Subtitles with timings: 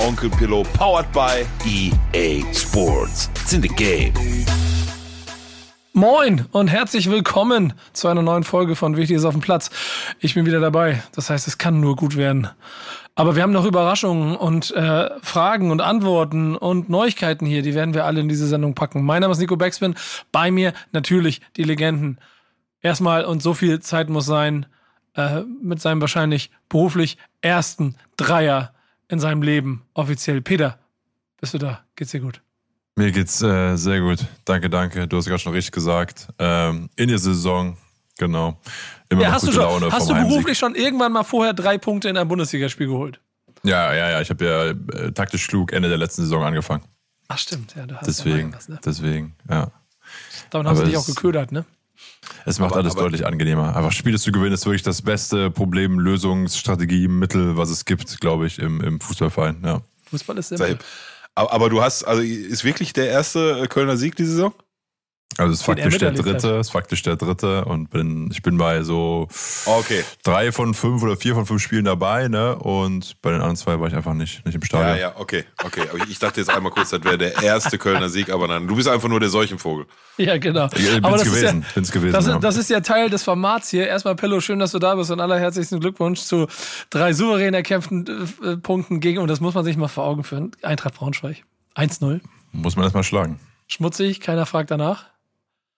[0.00, 3.28] Onkel Pillow, powered by EA Sports.
[3.34, 4.14] It's in the game.
[5.92, 9.70] Moin und herzlich willkommen zu einer neuen Folge von Wichtiges auf dem Platz.
[10.18, 11.02] Ich bin wieder dabei.
[11.14, 12.48] Das heißt, es kann nur gut werden.
[13.14, 17.60] Aber wir haben noch Überraschungen und äh, Fragen und Antworten und Neuigkeiten hier.
[17.60, 19.04] Die werden wir alle in diese Sendung packen.
[19.04, 19.96] Mein Name ist Nico Backspin.
[20.32, 22.18] Bei mir natürlich die Legenden.
[22.80, 24.64] Erstmal und so viel Zeit muss sein
[25.14, 28.72] äh, mit seinem wahrscheinlich beruflich ersten Dreier
[29.10, 30.40] in seinem Leben offiziell.
[30.40, 30.78] Peter,
[31.40, 31.84] bist du da?
[31.96, 32.40] Geht's dir gut?
[32.96, 34.24] Mir geht's äh, sehr gut.
[34.44, 35.06] Danke, danke.
[35.08, 36.28] Du hast gerade schon richtig gesagt.
[36.38, 37.76] Ähm, in der Saison,
[38.18, 38.60] genau.
[39.08, 40.56] Immer Ja, hast du, gute schon, Laune hast du beruflich Heimsieg.
[40.56, 43.20] schon irgendwann mal vorher drei Punkte in einem Bundesligaspiel geholt?
[43.62, 44.20] Ja, ja, ja.
[44.20, 44.64] Ich habe ja
[45.00, 46.82] äh, taktisch klug Ende der letzten Saison angefangen.
[47.28, 48.80] Ach stimmt, ja, du hast Deswegen, ja was, ne?
[48.84, 49.70] deswegen, ja.
[50.50, 51.64] Damit haben sie aber dich auch geködert, ne?
[52.46, 53.76] Es macht Aber- alles aber- deutlich angenehmer.
[53.76, 58.46] Einfach Spiele zu gewinnen ist wirklich das beste Problem, Lösungsstrategie, Mittel, was es gibt, glaube
[58.46, 59.62] ich, im, im Fußballverein.
[59.64, 59.80] Ja.
[60.10, 60.58] Fußball ist immer.
[60.58, 60.78] Safe.
[61.34, 64.52] Aber, aber du hast, also ist wirklich der erste äh, Kölner Sieg diese Saison?
[65.38, 66.42] Also es ist faktisch der miterlebt hat.
[66.44, 69.28] dritte, ist faktisch der dritte und bin, ich bin bei so
[69.64, 70.04] Okay.
[70.24, 72.56] drei von fünf oder vier von fünf Spielen dabei, ne?
[72.56, 74.98] Und bei den anderen zwei war ich einfach nicht, nicht im Ja, Stadion.
[74.98, 75.82] ja, okay, okay.
[75.88, 78.74] Aber ich dachte jetzt einmal kurz, das wäre der erste Kölner Sieg, aber nein, du
[78.74, 79.86] bist einfach nur der Seuchenvogel.
[80.18, 80.66] Ja, genau.
[80.66, 82.12] Ich bin's Aber das gewesen, ist ja, bin's gewesen.
[82.12, 82.34] das, ja.
[82.34, 83.86] ist, das ist ja Teil des Formats hier.
[83.86, 86.48] Erstmal, Pillow, schön, dass du da bist und allerherzlichsten Glückwunsch zu
[86.90, 90.50] drei souverän erkämpften äh, Punkten gegen, und das muss man sich mal vor Augen führen,
[90.62, 91.44] Eintracht Braunschweig.
[91.76, 92.20] 1-0.
[92.52, 93.38] Muss man erstmal schlagen.
[93.68, 95.04] Schmutzig, keiner fragt danach.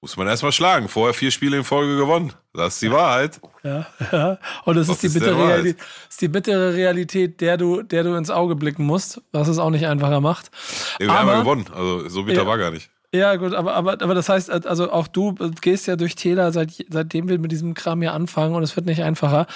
[0.03, 0.89] Muss man erstmal schlagen.
[0.89, 2.33] Vorher vier Spiele in Folge gewonnen.
[2.53, 3.41] Das ist die Wahrheit.
[3.63, 4.39] Ja, ja.
[4.65, 5.25] Und das Was ist die, ist?
[5.27, 5.77] Realität,
[6.11, 9.71] ist die bittere Realität, der du, der du ins Auge blicken musst, was es auch
[9.71, 10.51] nicht einfacher macht.
[10.99, 11.67] Ja, wir haben ja Aber- gewonnen.
[11.73, 12.47] Also so bitter Ja.
[12.49, 12.91] war gar nicht.
[13.15, 16.71] Ja, gut, aber, aber, aber das heißt, also auch du gehst ja durch Täler, seit,
[16.89, 19.47] seitdem wir mit diesem Kram hier anfangen und es wird nicht einfacher.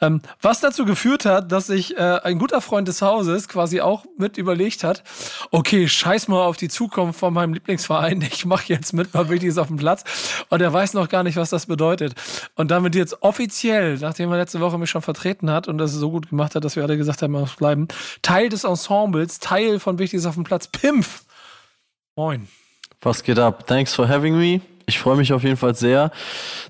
[0.00, 4.04] Ähm, was dazu geführt hat, dass sich äh, ein guter Freund des Hauses quasi auch
[4.18, 5.02] mit überlegt hat,
[5.50, 9.58] okay, scheiß mal auf die Zukunft von meinem Lieblingsverein, ich mache jetzt mit, mal Wichtiges
[9.58, 12.14] auf dem Platz und er weiß noch gar nicht, was das bedeutet.
[12.54, 16.12] Und damit jetzt offiziell, nachdem er letzte Woche mich schon vertreten hat und das so
[16.12, 17.88] gut gemacht hat, dass wir alle gesagt haben, muss bleiben,
[18.22, 21.24] Teil des Ensembles, Teil von Wichtiges auf dem Platz, Pimpf.
[22.14, 22.46] Moin.
[23.02, 23.66] Was geht ab?
[23.66, 24.60] Thanks for having me.
[24.86, 26.12] Ich freue mich auf jeden Fall sehr,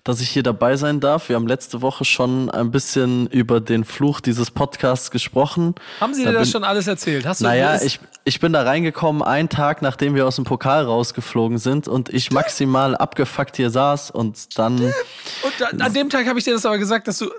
[0.02, 1.28] dass ich hier dabei sein darf.
[1.28, 5.74] Wir haben letzte Woche schon ein bisschen über den Fluch dieses Podcasts gesprochen.
[6.00, 7.26] Haben Sie Da dir das schon alles erzählt?
[7.26, 10.84] Hast du Naja, ich, ich bin da reingekommen, einen Tag nachdem wir aus dem Pokal
[10.84, 16.38] rausgeflogen sind und ich maximal abgefuckt hier saß und dann, und an dem Tag habe
[16.38, 17.30] ich dir das aber gesagt, dass du.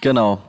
[0.00, 0.42] genau,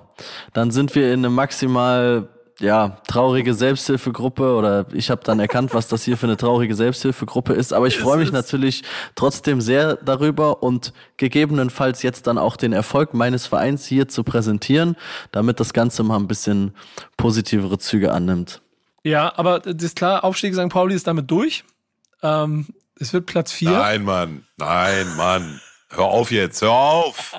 [0.54, 2.28] dann sind wir in eine maximal,
[2.62, 7.54] ja, traurige Selbsthilfegruppe oder ich habe dann erkannt, was das hier für eine traurige Selbsthilfegruppe
[7.54, 7.74] ist.
[7.74, 8.84] Aber ich freue mich natürlich
[9.16, 14.96] trotzdem sehr darüber und gegebenenfalls jetzt dann auch den Erfolg meines Vereins hier zu präsentieren,
[15.32, 16.76] damit das Ganze mal ein bisschen
[17.18, 18.62] positivere Züge annimmt.
[19.04, 20.70] Ja, aber das ist klar, Aufstieg St.
[20.70, 21.64] Pauli ist damit durch.
[22.22, 22.68] Ähm,
[23.00, 23.72] es wird Platz 4.
[23.72, 24.46] Nein, Mann.
[24.58, 25.60] Nein, Mann.
[25.90, 26.62] Hör auf jetzt.
[26.62, 27.34] Hör auf.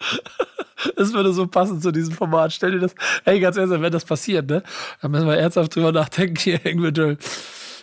[0.96, 2.52] Das würde so passen zu diesem Format.
[2.52, 2.94] Stell dir das.
[3.24, 4.62] Ey, ganz ehrlich, wenn das passiert, ne?
[5.02, 7.18] Dann müssen wir ernsthaft drüber nachdenken, hier eventuell.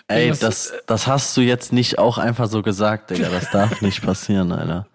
[0.08, 3.30] Ey, das, das hast du jetzt nicht auch einfach so gesagt, Digga.
[3.30, 4.88] Das darf nicht passieren, Alter.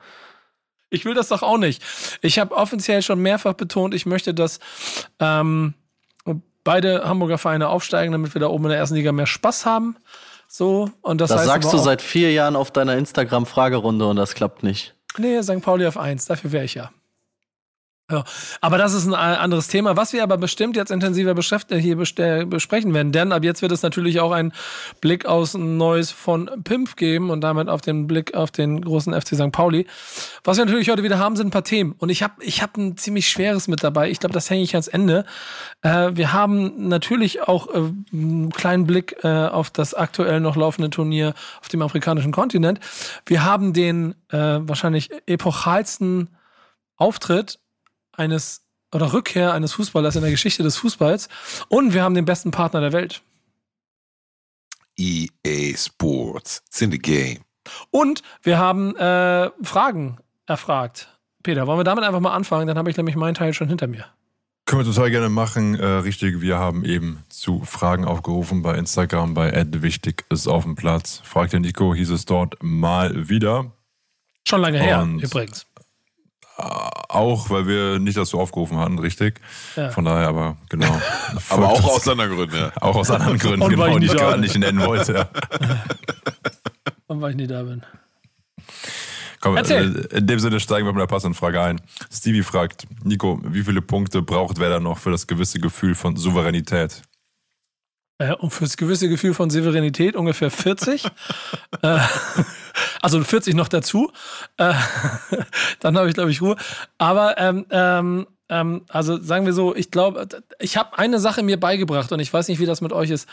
[0.88, 1.82] Ich will das doch auch nicht.
[2.20, 4.60] Ich habe offiziell schon mehrfach betont, ich möchte, dass
[5.18, 5.74] ähm,
[6.64, 9.96] beide Hamburger Vereine aufsteigen, damit wir da oben in der ersten Liga mehr Spaß haben.
[10.48, 14.34] So, und das, Das heißt sagst du seit vier Jahren auf deiner Instagram-Fragerunde und das
[14.34, 14.94] klappt nicht.
[15.16, 15.62] Nee, St.
[15.62, 16.90] Pauli auf 1, dafür wäre ich ja.
[18.12, 18.24] Ja.
[18.60, 21.96] Aber das ist ein äh, anderes Thema, was wir aber bestimmt jetzt intensiver beschäft- hier
[21.96, 23.12] beste- besprechen werden.
[23.12, 24.52] Denn ab jetzt wird es natürlich auch einen
[25.00, 29.34] Blick aus Neues von Pimpf geben und damit auf den Blick auf den großen FC
[29.34, 29.50] St.
[29.52, 29.86] Pauli.
[30.44, 31.94] Was wir natürlich heute wieder haben, sind ein paar Themen.
[31.98, 34.10] Und ich habe ich hab ein ziemlich schweres mit dabei.
[34.10, 35.24] Ich glaube, das hänge ich ans Ende.
[35.82, 40.90] Äh, wir haben natürlich auch äh, einen kleinen Blick äh, auf das aktuell noch laufende
[40.90, 42.80] Turnier auf dem afrikanischen Kontinent.
[43.26, 46.28] Wir haben den äh, wahrscheinlich epochalsten
[46.96, 47.58] Auftritt
[48.16, 48.62] eines
[48.94, 51.28] oder Rückkehr eines Fußballers in der Geschichte des Fußballs
[51.68, 53.22] und wir haben den besten Partner der Welt.
[54.98, 56.62] EA Sports.
[56.66, 57.38] It's in the game.
[57.90, 61.08] Und wir haben äh, Fragen erfragt.
[61.42, 62.66] Peter, wollen wir damit einfach mal anfangen?
[62.66, 64.04] Dann habe ich nämlich meinen Teil schon hinter mir.
[64.66, 65.74] Können wir total gerne machen.
[65.74, 70.62] Äh, richtig, wir haben eben zu Fragen aufgerufen bei Instagram, bei Ed Wichtig ist auf
[70.64, 71.20] dem Platz.
[71.24, 73.72] Fragt der Nico, hieß es dort mal wieder.
[74.46, 75.66] Schon lange her, Und- übrigens.
[76.62, 79.40] Auch, weil wir nicht dazu aufgerufen hatten, richtig.
[79.76, 79.90] Ja.
[79.90, 81.00] Von daher aber, genau.
[81.50, 82.72] Aber auch aus anderen Gründen, ja.
[82.80, 85.14] Auch aus anderen Gründen, Und weil genau, ich die ich gerade da nicht nennen wollte.
[85.14, 85.28] Ja.
[87.08, 87.82] Und weil ich nie da bin.
[89.40, 90.06] Komm, Erzähl.
[90.12, 91.80] äh, in dem Sinne steigen wir mit der passenden Frage ein.
[92.10, 97.02] Stevie fragt, Nico, wie viele Punkte braucht Werder noch für das gewisse Gefühl von Souveränität?
[98.18, 101.04] Äh, und fürs gewisse Gefühl von Souveränität ungefähr 40.
[101.82, 101.98] äh,
[103.00, 104.10] also 40 noch dazu.
[104.56, 104.74] Äh,
[105.80, 106.56] dann habe ich, glaube ich, Ruhe.
[106.98, 110.28] Aber ähm, ähm, ähm, also sagen wir so, ich glaube,
[110.58, 113.26] ich habe eine Sache mir beigebracht und ich weiß nicht, wie das mit euch ist.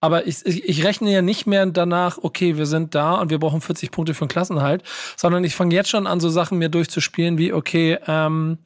[0.00, 3.38] Aber ich, ich, ich rechne ja nicht mehr danach, okay, wir sind da und wir
[3.38, 4.82] brauchen 40 Punkte für den Klassenhalt,
[5.16, 8.58] sondern ich fange jetzt schon an, so Sachen mir durchzuspielen, wie, okay, ähm,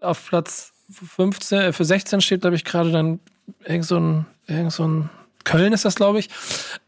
[0.00, 3.20] auf Platz 15, äh, für 16 steht, glaube ich, gerade dann
[3.64, 5.10] irgend so ein, irgend so ein
[5.44, 6.28] Köln ist das, glaube ich.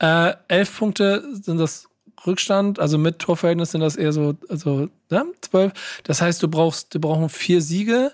[0.01, 1.89] Äh, elf Punkte sind das
[2.27, 5.73] Rückstand, also mit Torverhältnis sind das eher so, also ja, zwölf.
[6.05, 8.13] Das heißt, du brauchst, du brauchen vier Siege.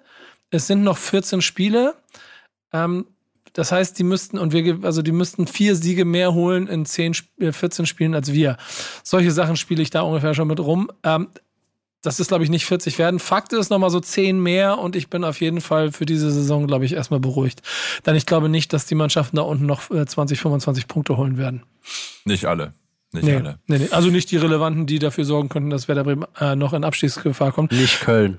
[0.51, 1.95] Es sind noch 14 Spiele.
[2.73, 3.07] Ähm,
[3.53, 7.13] das heißt, die müssten, und wir, also die müssten vier Siege mehr holen in 10,
[7.17, 8.59] Sp- äh, 14 Spielen als wir.
[9.03, 10.91] Solche Sachen spiele ich da ungefähr schon mit rum.
[11.03, 11.29] Ähm,
[12.03, 13.19] das ist, glaube ich, nicht 40 werden.
[13.19, 16.67] Fakt ist nochmal so 10 mehr und ich bin auf jeden Fall für diese Saison,
[16.67, 17.63] glaube ich, erstmal beruhigt.
[18.05, 21.37] Denn ich glaube nicht, dass die Mannschaften da unten noch äh, 20, 25 Punkte holen
[21.39, 21.63] werden.
[22.25, 22.75] Nicht alle.
[23.13, 23.59] Nicht Nee, alle.
[23.67, 23.89] nee, nee.
[23.91, 27.53] Also nicht die relevanten, die dafür sorgen könnten, dass Werder Bremen äh, noch in Abstiegsgefahr
[27.53, 27.73] kommt.
[27.73, 28.39] Nicht Köln.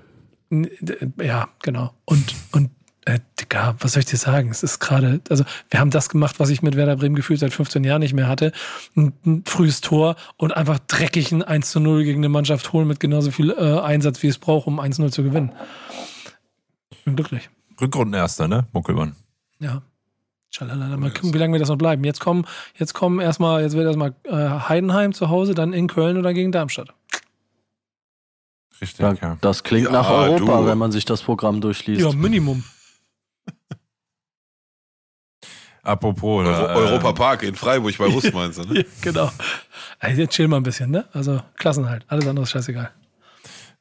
[1.22, 1.94] Ja, genau.
[2.06, 2.70] Und, und
[3.08, 4.50] äh, Digga, was soll ich dir sagen?
[4.50, 7.54] Es ist gerade, also wir haben das gemacht, was ich mit Werder Bremen gefühlt seit
[7.54, 8.52] 15 Jahren nicht mehr hatte.
[8.96, 12.88] Ein, ein frühes Tor und einfach dreckig ein 1 zu 0 gegen eine Mannschaft holen
[12.88, 15.52] mit genauso viel äh, Einsatz, wie es braucht, um 1-0 zu gewinnen.
[17.06, 17.50] Bin glücklich.
[17.80, 18.68] Rückrundenerster, ne?
[18.74, 19.16] Muckelmann.
[19.60, 19.82] Ja.
[20.50, 20.98] Schalalala.
[20.98, 22.04] Mal gucken, wie lange wir das noch bleiben.
[22.04, 22.46] Jetzt kommen,
[22.78, 26.52] jetzt kommen erstmal, jetzt wird erstmal äh, Heidenheim zu Hause, dann in Köln oder gegen
[26.52, 26.94] Darmstadt.
[28.82, 29.38] Richtig, Ja, ja.
[29.42, 30.66] Das klingt Ja, nach Europa, du.
[30.68, 32.02] wenn man sich das Programm durchliest.
[32.02, 32.64] Ja, Minimum.
[35.88, 38.86] Apropos, Euro äh, Europa Park in Freiburg bei Rust meinst du, ne?
[39.02, 39.32] Genau.
[40.00, 41.06] Also jetzt chill mal ein bisschen, ne?
[41.14, 42.04] Also Klassen halt.
[42.10, 42.92] Alles andere ist scheißegal.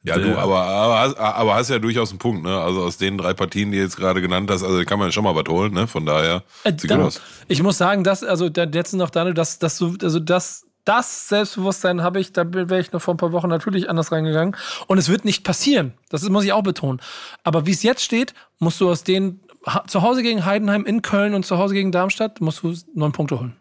[0.03, 2.57] Ja, du, aber, aber, hast, aber hast ja durchaus einen Punkt, ne?
[2.57, 5.25] Also aus den drei Partien, die du jetzt gerade genannt hast, also kann man schon
[5.25, 5.85] mal was holen, ne?
[5.85, 6.43] Von daher.
[6.63, 7.09] Äh, dann,
[7.49, 11.27] ich muss sagen, dass, also der letzte noch Daniel, dass, dass du, also das, das
[11.27, 14.55] Selbstbewusstsein habe ich, da wäre ich noch vor ein paar Wochen natürlich anders reingegangen.
[14.87, 15.91] Und es wird nicht passieren.
[16.07, 17.01] Das muss ich auch betonen.
[17.43, 19.41] Aber wie es jetzt steht, musst du aus den
[19.87, 23.39] zu Hause gegen Heidenheim in Köln und zu Hause gegen Darmstadt, musst du neun Punkte
[23.39, 23.55] holen.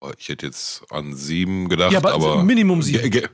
[0.00, 2.42] Oh, Ich hätte jetzt an sieben gedacht, Ja, aber aber.
[2.44, 3.28] Minimum sieben.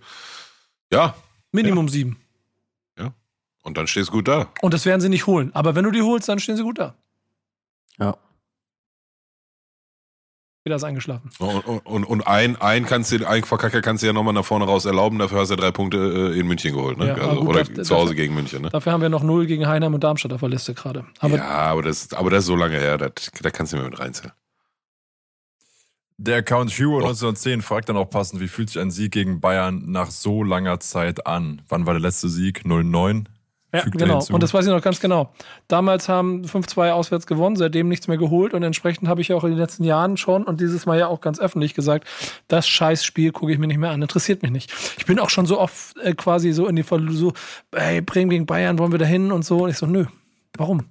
[0.92, 1.14] Ja,
[1.52, 2.16] Minimum sieben.
[3.62, 4.50] und dann stehst du gut da.
[4.62, 5.50] Und das werden sie nicht holen.
[5.54, 6.94] Aber wenn du die holst, dann stehen sie gut da.
[7.98, 8.16] Ja.
[10.62, 11.30] Wieder ist eingeschlafen.
[11.38, 14.66] Und, und, und ein, ein kannst du, ein Verkacker kannst du ja nochmal nach vorne
[14.66, 17.06] raus erlauben, dafür hast du ja drei Punkte äh, in München geholt, ne?
[17.08, 18.68] Ja, also, gut, oder das- zu Hause gegen München, ne?
[18.68, 21.06] Dafür haben wir noch null gegen Heidenheim und Darmstadt auf der Liste gerade.
[21.18, 23.84] Aber ja, aber das, aber das ist so lange her, das, da kannst du mir
[23.84, 24.32] mit reinzählen.
[26.18, 27.06] Der Account Hero Doch.
[27.08, 30.78] 1910 fragt dann auch passend, wie fühlt sich ein Sieg gegen Bayern nach so langer
[30.78, 31.62] Zeit an?
[31.70, 32.66] Wann war der letzte Sieg?
[32.66, 33.26] 09?
[33.72, 34.24] Ja, Fügt genau.
[34.30, 35.32] Und das weiß ich noch ganz genau.
[35.68, 39.44] Damals haben 5-2 auswärts gewonnen, seitdem nichts mehr geholt und entsprechend habe ich ja auch
[39.44, 42.06] in den letzten Jahren schon und dieses Mal ja auch ganz öffentlich gesagt,
[42.48, 44.72] das Scheißspiel gucke ich mir nicht mehr an, interessiert mich nicht.
[44.98, 47.32] Ich bin auch schon so oft äh, quasi so in die Ver so,
[47.72, 49.64] hey, Bremen gegen Bayern, wollen wir da hin und so.
[49.64, 50.06] Und ich so, nö,
[50.56, 50.86] warum?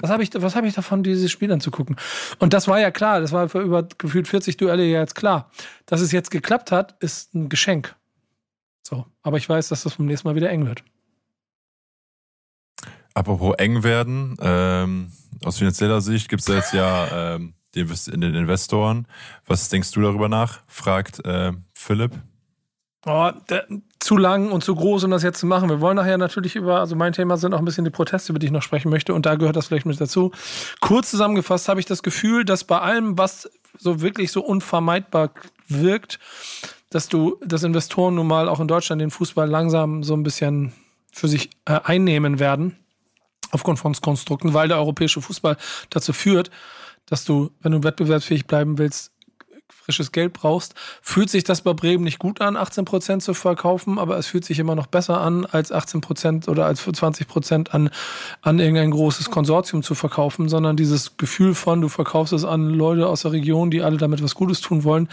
[0.00, 1.96] Was habe ich, was hab ich davon, dieses Spiel anzugucken?
[2.38, 5.50] Und das war ja klar, das war für über gefühlt 40 Duelle ja jetzt klar.
[5.86, 7.96] Dass es jetzt geklappt hat, ist ein Geschenk.
[8.82, 10.84] So, aber ich weiß, dass das beim nächsten Mal wieder eng wird.
[13.18, 15.10] Apropos eng werden, ähm,
[15.44, 19.08] aus finanzieller Sicht gibt es jetzt ja ähm, in den Investoren.
[19.44, 20.60] Was denkst du darüber nach?
[20.68, 22.12] Fragt äh, Philipp.
[23.06, 23.66] Oh, der,
[23.98, 25.68] zu lang und zu groß, um das jetzt zu machen.
[25.68, 28.38] Wir wollen nachher natürlich über, also mein Thema sind auch ein bisschen die Proteste, über
[28.38, 30.30] die ich noch sprechen möchte, und da gehört das vielleicht mit dazu.
[30.80, 35.30] Kurz zusammengefasst habe ich das Gefühl, dass bei allem, was so wirklich so unvermeidbar
[35.66, 36.20] wirkt,
[36.90, 40.72] dass du, dass Investoren nun mal auch in Deutschland den Fußball langsam so ein bisschen
[41.10, 42.76] für sich äh, einnehmen werden,
[43.50, 45.56] aufgrund von Konstrukten, weil der europäische Fußball
[45.90, 46.50] dazu führt,
[47.06, 49.12] dass du, wenn du wettbewerbsfähig bleiben willst,
[49.88, 54.18] frisches Geld brauchst, fühlt sich das bei Bremen nicht gut an, 18% zu verkaufen, aber
[54.18, 57.88] es fühlt sich immer noch besser an, als 18% oder als 20% an,
[58.42, 63.06] an irgendein großes Konsortium zu verkaufen, sondern dieses Gefühl von, du verkaufst es an Leute
[63.06, 65.08] aus der Region, die alle damit was Gutes tun wollen,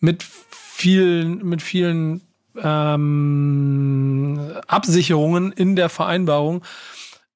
[0.00, 2.22] mit vielen, mit vielen
[2.60, 6.62] ähm, Absicherungen in der Vereinbarung,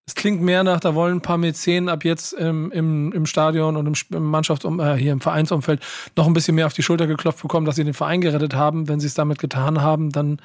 [0.06, 3.76] es klingt mehr nach, da wollen ein paar Mäzen ab jetzt im, im, im Stadion
[3.76, 5.80] und im, im Mannschafts äh, hier im Vereinsumfeld
[6.16, 8.88] noch ein bisschen mehr auf die Schulter geklopft bekommen, dass sie den Verein gerettet haben.
[8.88, 10.40] Wenn sie es damit getan haben, dann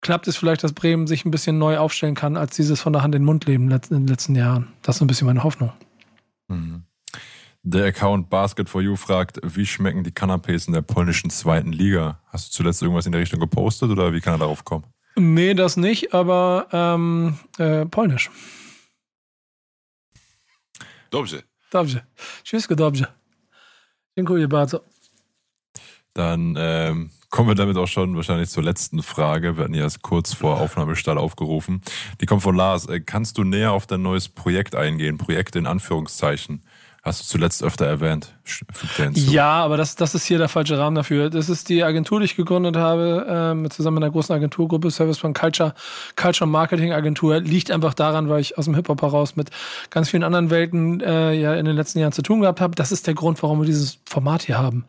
[0.00, 3.02] klappt es vielleicht, dass Bremen sich ein bisschen neu aufstellen kann, als dieses von der
[3.02, 4.68] Hand in den Mund leben in den letzten Jahren.
[4.82, 5.72] Das ist ein bisschen meine Hoffnung.
[6.48, 6.84] Mhm.
[7.62, 12.20] Der Account Basket for You fragt, wie schmecken die Canapés in der polnischen zweiten Liga?
[12.28, 14.86] Hast du zuletzt irgendwas in der Richtung gepostet oder wie kann er darauf kommen?
[15.20, 18.30] Nee, das nicht, aber ähm, äh, polnisch.
[21.10, 21.44] Dobrze.
[21.70, 22.06] Dobrze.
[22.42, 23.06] Wszystko dobrze.
[24.16, 24.80] Dziękuję bardzo.
[26.14, 29.58] Dann ähm, kommen wir damit auch schon wahrscheinlich zur letzten Frage.
[29.58, 31.82] Wir hatten ja erst kurz vor Aufnahmestall aufgerufen.
[32.22, 32.86] Die kommt von Lars.
[32.86, 35.18] Äh, kannst du näher auf dein neues Projekt eingehen?
[35.18, 36.62] Projekt in Anführungszeichen.
[37.02, 38.34] Hast du zuletzt öfter erwähnt.
[39.16, 41.30] Ja, aber das, das ist hier der falsche Rahmen dafür.
[41.30, 45.16] Das ist die Agentur, die ich gegründet habe, ähm, zusammen mit einer großen Agenturgruppe, Service
[45.16, 45.72] von Culture,
[46.16, 47.40] Culture Marketing Agentur.
[47.40, 49.48] Liegt einfach daran, weil ich aus dem Hip-Hop heraus mit
[49.88, 52.74] ganz vielen anderen Welten äh, ja in den letzten Jahren zu tun gehabt habe.
[52.74, 54.84] Das ist der Grund, warum wir dieses Format hier haben.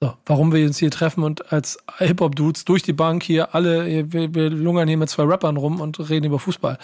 [0.00, 4.34] So, warum wir uns hier treffen und als Hip-Hop-Dudes durch die Bank hier alle, wir,
[4.34, 6.78] wir lungern hier mit zwei Rappern rum und reden über Fußball.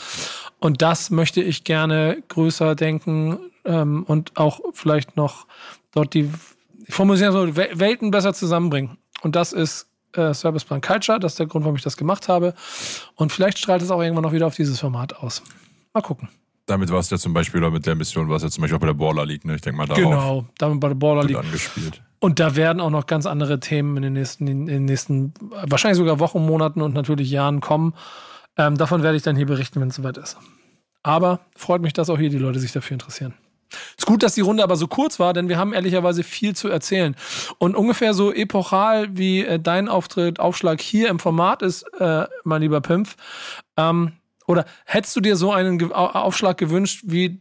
[0.58, 5.46] Und das möchte ich gerne größer denken, ähm, und auch vielleicht noch
[5.92, 6.30] dort die,
[6.86, 8.98] ich formuliere so, Welten besser zusammenbringen.
[9.22, 12.28] Und das ist äh, Service Plan Culture, das ist der Grund, warum ich das gemacht
[12.28, 12.54] habe.
[13.14, 15.42] Und vielleicht strahlt es auch irgendwann noch wieder auf dieses Format aus.
[15.94, 16.28] Mal gucken.
[16.66, 18.76] Damit war es ja zum Beispiel, oder mit der Mission war es ja zum Beispiel
[18.76, 19.56] auch bei der Baller League, ne?
[19.56, 20.02] Ich denke mal darauf.
[20.02, 21.36] Genau, damit bei der Baller League.
[21.36, 22.00] angespielt.
[22.20, 25.96] Und da werden auch noch ganz andere Themen in den nächsten, in den nächsten, wahrscheinlich
[25.96, 27.94] sogar Wochen, Monaten und natürlich Jahren kommen.
[28.56, 30.36] Ähm, davon werde ich dann hier berichten, wenn es soweit ist.
[31.02, 33.34] Aber freut mich, dass auch hier die Leute sich dafür interessieren.
[33.96, 36.68] Ist gut, dass die Runde aber so kurz war, denn wir haben ehrlicherweise viel zu
[36.68, 37.16] erzählen.
[37.58, 42.62] Und ungefähr so epochal wie äh, dein Auftritt, Aufschlag hier im Format ist, äh, mein
[42.62, 43.16] lieber Pimpf.
[43.76, 44.12] Ähm,
[44.46, 47.38] oder hättest du dir so einen Ge Aufschlag gewünscht wie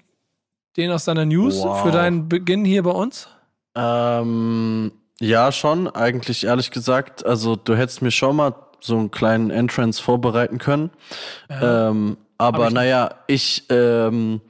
[0.77, 1.81] den aus deiner News wow.
[1.81, 3.27] für deinen Beginn hier bei uns?
[3.75, 7.25] Ähm, ja, schon, eigentlich ehrlich gesagt.
[7.25, 10.91] Also, du hättest mir schon mal so einen kleinen Entrance vorbereiten können.
[11.49, 11.89] Ja.
[11.89, 13.65] Ähm, aber naja, ich.
[13.69, 14.41] Ähm,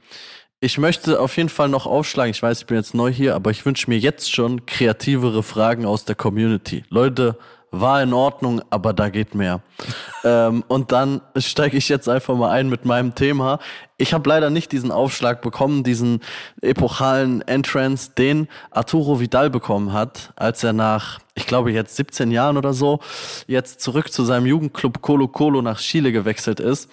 [0.60, 2.30] ich möchte auf jeden Fall noch aufschlagen.
[2.30, 5.86] Ich weiß, ich bin jetzt neu hier, aber ich wünsche mir jetzt schon kreativere Fragen
[5.86, 6.84] aus der Community.
[6.90, 7.38] Leute,
[7.70, 9.62] war in Ordnung, aber da geht mehr.
[10.24, 13.58] ähm, und dann steige ich jetzt einfach mal ein mit meinem Thema.
[13.96, 16.20] Ich habe leider nicht diesen Aufschlag bekommen, diesen
[16.62, 22.56] epochalen Entrance, den Arturo Vidal bekommen hat, als er nach, ich glaube jetzt 17 Jahren
[22.56, 23.00] oder so,
[23.46, 26.90] jetzt zurück zu seinem Jugendclub Colo Colo nach Chile gewechselt ist.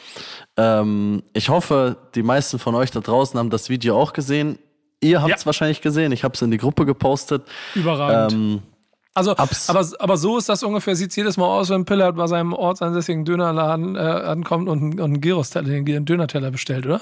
[0.58, 4.58] Ähm, ich hoffe, die meisten von euch da draußen haben das Video auch gesehen.
[5.00, 5.46] Ihr habt es ja.
[5.46, 6.12] wahrscheinlich gesehen.
[6.12, 7.44] Ich habe es in die Gruppe gepostet.
[7.76, 8.34] Überragend.
[8.34, 8.62] Ähm,
[9.14, 12.28] also, aber, aber so ist das ungefähr, sieht es jedes Mal aus, wenn Pillard bei
[12.28, 17.02] seinem ortsansässigen Dönerladen äh, ankommt und, und einen Gyros-Teller, einen Dönerteller bestellt, oder?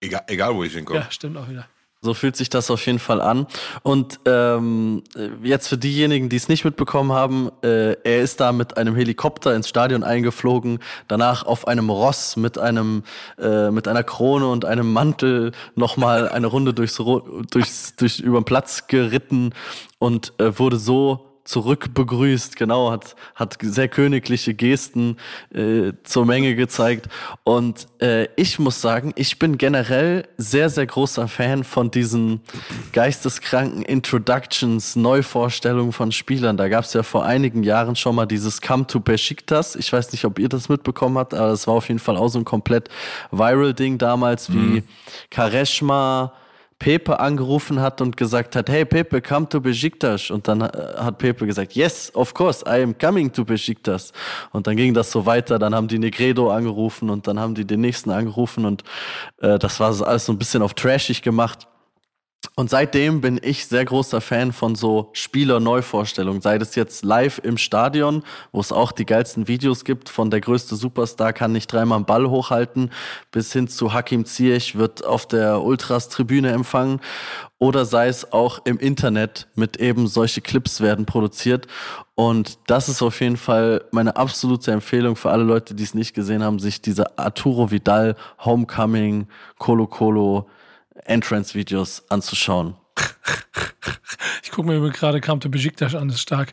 [0.00, 1.00] Egal, egal wo ich hinkomme.
[1.00, 1.66] Ja, stimmt auch wieder.
[2.04, 3.46] So fühlt sich das auf jeden Fall an.
[3.84, 5.04] Und ähm,
[5.44, 9.54] jetzt für diejenigen, die es nicht mitbekommen haben, äh, er ist da mit einem Helikopter
[9.54, 13.04] ins Stadion eingeflogen, danach auf einem Ross mit einem
[13.38, 18.44] äh, mit einer Krone und einem Mantel nochmal eine Runde durchs, durchs, durch über den
[18.44, 19.54] Platz geritten
[20.00, 25.16] und äh, wurde so zurückbegrüßt, genau, hat, hat sehr königliche Gesten
[25.52, 27.08] äh, zur Menge gezeigt.
[27.44, 32.40] Und äh, ich muss sagen, ich bin generell sehr, sehr großer Fan von diesen
[32.92, 36.56] geisteskranken Introductions, Neuvorstellungen von Spielern.
[36.56, 39.74] Da gab es ja vor einigen Jahren schon mal dieses Come to Besiktas.
[39.74, 42.28] Ich weiß nicht, ob ihr das mitbekommen habt, aber das war auf jeden Fall auch
[42.28, 42.88] so ein komplett
[43.30, 44.82] viral Ding damals, wie mhm.
[45.30, 46.32] Kareshma,
[46.82, 50.32] Pepe angerufen hat und gesagt hat, hey Pepe, come to Besiktas.
[50.32, 54.12] Und dann äh, hat Pepe gesagt, yes, of course, I am coming to Besiktas.
[54.50, 57.64] Und dann ging das so weiter, dann haben die Negredo angerufen und dann haben die
[57.64, 58.82] den nächsten angerufen und
[59.40, 61.68] äh, das war alles so ein bisschen auf trashig gemacht.
[62.54, 66.42] Und seitdem bin ich sehr großer Fan von so Spieler-Neuvorstellungen.
[66.42, 70.42] Sei das jetzt live im Stadion, wo es auch die geilsten Videos gibt von der
[70.42, 72.90] größte Superstar kann nicht dreimal einen Ball hochhalten,
[73.30, 77.00] bis hin zu Hakim Ziyech wird auf der Ultras-Tribüne empfangen.
[77.58, 81.68] Oder sei es auch im Internet mit eben solche Clips werden produziert.
[82.16, 86.12] Und das ist auf jeden Fall meine absolute Empfehlung für alle Leute, die es nicht
[86.12, 90.48] gesehen haben, sich diese Arturo Vidal Homecoming Colo Colo
[91.04, 92.76] Entrance-Videos anzuschauen.
[94.44, 96.52] Ich gucke mir gerade Come to Besiktas an, das ist stark.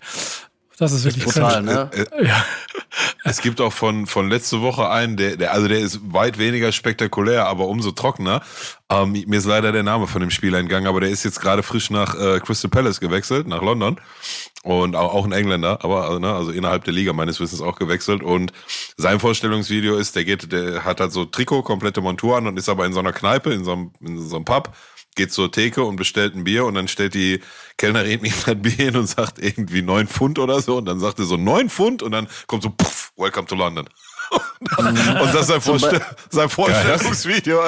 [0.79, 1.91] Das ist wirklich brutal, ne?
[1.93, 2.45] Äh, äh, ja.
[3.25, 6.71] Es gibt auch von, von letzte Woche einen, der, der, also der ist weit weniger
[6.71, 8.41] spektakulär, aber umso trockener.
[8.89, 11.63] Ähm, mir ist leider der Name von dem Spieler entgangen, aber der ist jetzt gerade
[11.63, 13.99] frisch nach äh, Crystal Palace gewechselt, nach London.
[14.63, 17.77] und auch, auch ein Engländer, aber also, ne, also innerhalb der Liga meines Wissens auch
[17.77, 18.23] gewechselt.
[18.23, 18.51] Und
[18.97, 22.69] sein Vorstellungsvideo ist, der geht, der hat halt so Trikot, komplette Montur an und ist
[22.69, 24.73] aber in so einer Kneipe, in so einem, in so einem Pub,
[25.15, 27.41] geht zur Theke und bestellt ein Bier und dann stellt die
[27.77, 31.19] Kellnerin ihm ein Bier hin und sagt irgendwie neun Pfund oder so und dann sagt
[31.19, 33.87] er so neun Pfund und dann kommt so, puff, welcome to London.
[34.79, 37.61] Und das ist sein, Vorstell sein Vorstellungsvideo.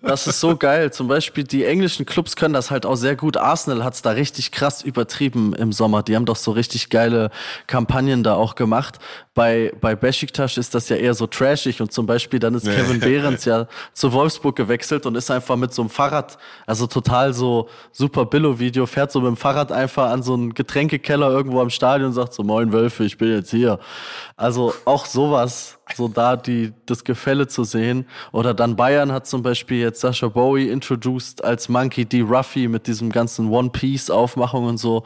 [0.00, 0.92] Das ist so geil.
[0.92, 3.36] Zum Beispiel die englischen Clubs können das halt auch sehr gut.
[3.36, 6.02] Arsenal hat's da richtig krass übertrieben im Sommer.
[6.02, 7.30] Die haben doch so richtig geile
[7.66, 8.98] Kampagnen da auch gemacht.
[9.34, 13.00] Bei, bei Besiktas ist das ja eher so trashig und zum Beispiel dann ist Kevin
[13.00, 17.68] Behrens ja zu Wolfsburg gewechselt und ist einfach mit so einem Fahrrad, also total so
[17.92, 22.08] super Billo-Video, fährt so mit dem Fahrrad einfach an so einen Getränkekeller irgendwo am Stadion
[22.08, 23.78] und sagt so, moin Wölfe, ich bin jetzt hier.
[24.36, 28.06] Also auch sowas so da die, das Gefälle zu sehen.
[28.32, 32.20] Oder dann Bayern hat zum Beispiel jetzt Sascha Bowie introduced als Monkey D.
[32.22, 35.04] Ruffy mit diesem ganzen One Piece Aufmachung und so.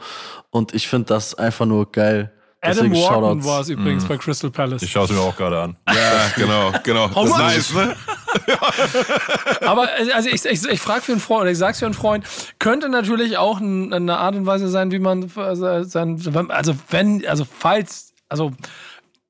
[0.49, 2.31] Und ich finde das einfach nur geil.
[2.59, 4.07] Adam Deswegen Wharton war es übrigens mm.
[4.07, 4.81] bei Crystal Palace.
[4.81, 5.77] Ich schaue es mir auch gerade an.
[5.87, 7.07] Ja, genau, genau.
[7.07, 7.95] Das ist nice, ne?
[9.61, 12.25] Aber also ich, ich, ich frage für einen Freund, oder ich sag's für einen Freund,
[12.57, 18.51] könnte natürlich auch eine Art und Weise sein, wie man also wenn, also falls, also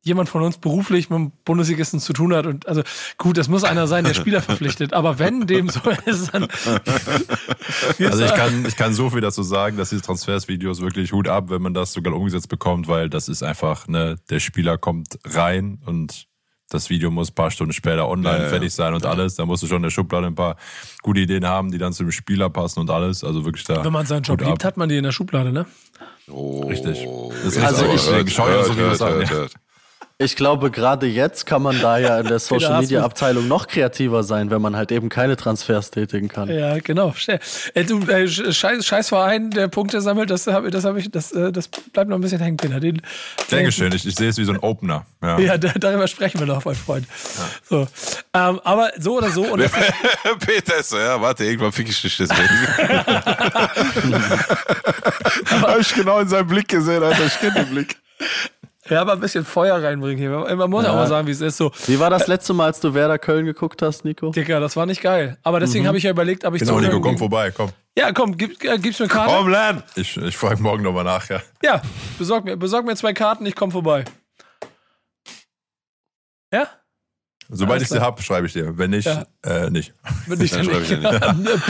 [0.07, 2.47] jemand von uns beruflich mit dem Bundesligisten zu tun hat.
[2.47, 2.81] Und also
[3.17, 4.93] gut, das muss einer sein, der Spieler verpflichtet.
[4.93, 6.43] Aber wenn dem so ist, dann.
[7.99, 11.49] also ich kann, ich kann so viel dazu sagen, dass diese Transfersvideos wirklich Hut ab,
[11.49, 15.79] wenn man das sogar umgesetzt bekommt, weil das ist einfach, ne, der Spieler kommt rein
[15.85, 16.27] und
[16.69, 19.11] das Video muss ein paar Stunden später online ja, fertig sein und ja.
[19.11, 19.35] alles.
[19.35, 20.57] Da musst du schon in der Schublade ein paar
[21.01, 23.23] gute Ideen haben, die dann zu dem Spieler passen und alles.
[23.23, 23.83] Also wirklich da.
[23.85, 25.65] Wenn man seinen Job liebt, hat man die in der Schublade, ne?
[26.29, 27.07] Oh, Richtig.
[27.43, 29.21] Das ist also ich, ich, ich schaue ja so wie das an.
[29.21, 29.45] Ja.
[30.19, 34.23] Ich glaube, gerade jetzt kann man da ja in der Social Media Abteilung noch kreativer
[34.23, 36.49] sein, wenn man halt eben keine Transfers tätigen kann.
[36.49, 37.13] Ja, genau.
[37.27, 37.37] Äh,
[37.83, 41.67] du, äh, scheiß, scheiß Verein, der Punkte sammelt, das das hab ich, das, äh, das
[41.67, 42.79] bleibt noch ein bisschen hängen, Peter.
[42.79, 42.99] Den,
[43.51, 45.05] Dankeschön, ich, ich sehe es wie so ein Opener.
[45.21, 47.05] Ja, ja da, darüber sprechen wir noch, mein Freund.
[47.07, 47.43] Ja.
[47.69, 47.87] So.
[48.33, 49.43] Ähm, aber so oder so.
[49.43, 49.59] Und
[50.39, 52.41] Peter ist so, ja, warte, irgendwann fick ich dich deswegen.
[55.61, 57.97] habe ich genau in seinem Blick gesehen, Alter, ich kenne den Blick.
[58.89, 60.55] Ja, aber ein bisschen Feuer reinbringen hier.
[60.55, 60.91] Man muss ja.
[60.91, 61.57] auch mal sagen, wie es ist.
[61.57, 61.71] So.
[61.85, 64.31] Wie war das letzte Mal, als du Werder Köln geguckt hast, Nico?
[64.31, 65.37] Dicker, das war nicht geil.
[65.43, 65.87] Aber deswegen mhm.
[65.87, 67.71] habe ich ja überlegt, ob ich Genau, Nico, komm vorbei, komm.
[67.97, 69.33] Ja, komm, gib, äh, gib's mir eine Karte.
[69.35, 69.83] Komm, Len.
[69.95, 71.41] Ich, ich frage morgen nochmal nach, ja.
[71.63, 71.81] Ja,
[72.17, 74.05] besorg mir, besorg mir zwei Karten, ich komm vorbei.
[76.53, 76.67] Ja?
[77.49, 78.77] Sobald ich sie habe, schreibe ich dir.
[78.77, 79.25] Wenn nicht, ja.
[79.43, 79.93] äh, nicht.
[80.27, 81.63] Wenn nicht, dann nicht.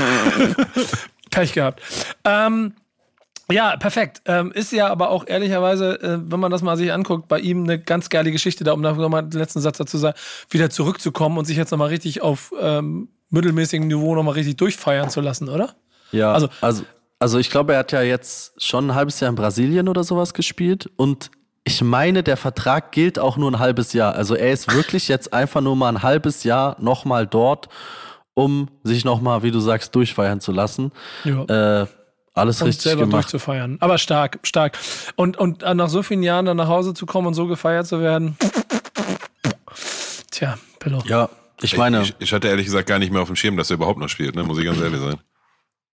[1.30, 1.82] Pech gehabt.
[2.25, 2.73] Ähm,
[3.51, 4.21] ja, perfekt.
[4.25, 7.63] Ähm, ist ja aber auch ehrlicherweise, äh, wenn man das mal sich anguckt, bei ihm
[7.63, 10.17] eine ganz geile Geschichte da, um nochmal den letzten Satz dazu zu sagen,
[10.49, 15.21] wieder zurückzukommen und sich jetzt nochmal richtig auf ähm, mittelmäßigem Niveau nochmal richtig durchfeiern zu
[15.21, 15.75] lassen, oder?
[16.12, 16.83] Ja, also, also,
[17.19, 20.33] also ich glaube, er hat ja jetzt schon ein halbes Jahr in Brasilien oder sowas
[20.33, 21.31] gespielt und
[21.63, 24.15] ich meine, der Vertrag gilt auch nur ein halbes Jahr.
[24.15, 27.67] Also er ist wirklich jetzt einfach nur mal ein halbes Jahr nochmal dort,
[28.33, 30.91] um sich nochmal, wie du sagst, durchfeiern zu lassen.
[31.25, 31.81] Ja.
[31.81, 31.88] Äh,
[32.38, 33.23] alles und richtig selber gemacht.
[33.23, 33.78] durchzufeiern.
[33.80, 34.78] Aber stark, stark.
[35.15, 38.00] Und, und nach so vielen Jahren dann nach Hause zu kommen und so gefeiert zu
[38.00, 38.38] werden.
[40.32, 41.04] Tja, Pillow.
[41.08, 41.30] Ja,
[41.62, 42.04] ich meine.
[42.04, 44.10] Ich, ich, hatte ehrlich gesagt gar nicht mehr auf dem Schirm, dass er überhaupt noch
[44.10, 44.43] spielt, ne?
[44.43, 45.17] muss ich ganz ehrlich sein.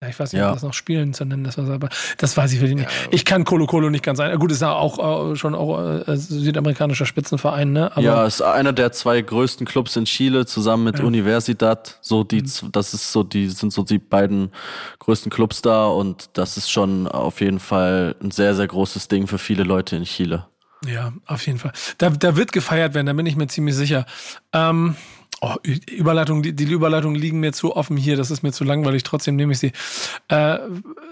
[0.03, 0.49] Ja, ich weiß nicht, ja.
[0.49, 2.91] ob das noch Spielen zu nennen ist, aber das weiß ich wirklich nicht.
[2.91, 3.09] Ja.
[3.11, 4.39] Ich kann Colo Colo nicht ganz ein.
[4.39, 7.91] Gut, ist ja auch äh, schon auch äh, südamerikanischer Spitzenverein, ne?
[7.93, 11.05] Aber ja, ist einer der zwei größten Clubs in Chile zusammen mit ja.
[11.05, 11.99] Universidad.
[12.03, 12.73] So die, mhm.
[12.73, 14.51] das ist so die sind so die beiden
[14.99, 19.27] größten Clubs da und das ist schon auf jeden Fall ein sehr sehr großes Ding
[19.27, 20.47] für viele Leute in Chile.
[20.87, 21.73] Ja, auf jeden Fall.
[21.99, 24.05] Da, da wird gefeiert werden, da bin ich mir ziemlich sicher.
[24.53, 24.97] Ähm,
[25.47, 29.03] Oh, Überleitung, die, die Überleitungen liegen mir zu offen hier, das ist mir zu langweilig,
[29.03, 29.73] trotzdem nehme ich sie.
[30.29, 30.57] Äh,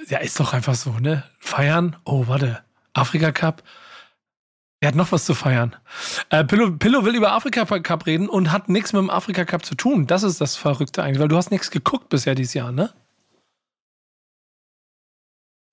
[0.08, 1.24] ja, ist doch einfach so, ne?
[1.38, 1.96] Feiern?
[2.06, 2.60] Oh, warte.
[2.94, 3.62] Afrika Cup?
[4.80, 5.76] Er hat noch was zu feiern.
[6.30, 9.66] Äh, Pillow, Pillow will über Afrika Cup reden und hat nichts mit dem Afrika Cup
[9.66, 10.06] zu tun.
[10.06, 12.88] Das ist das Verrückte eigentlich, weil du hast nichts geguckt bisher dieses Jahr, ne?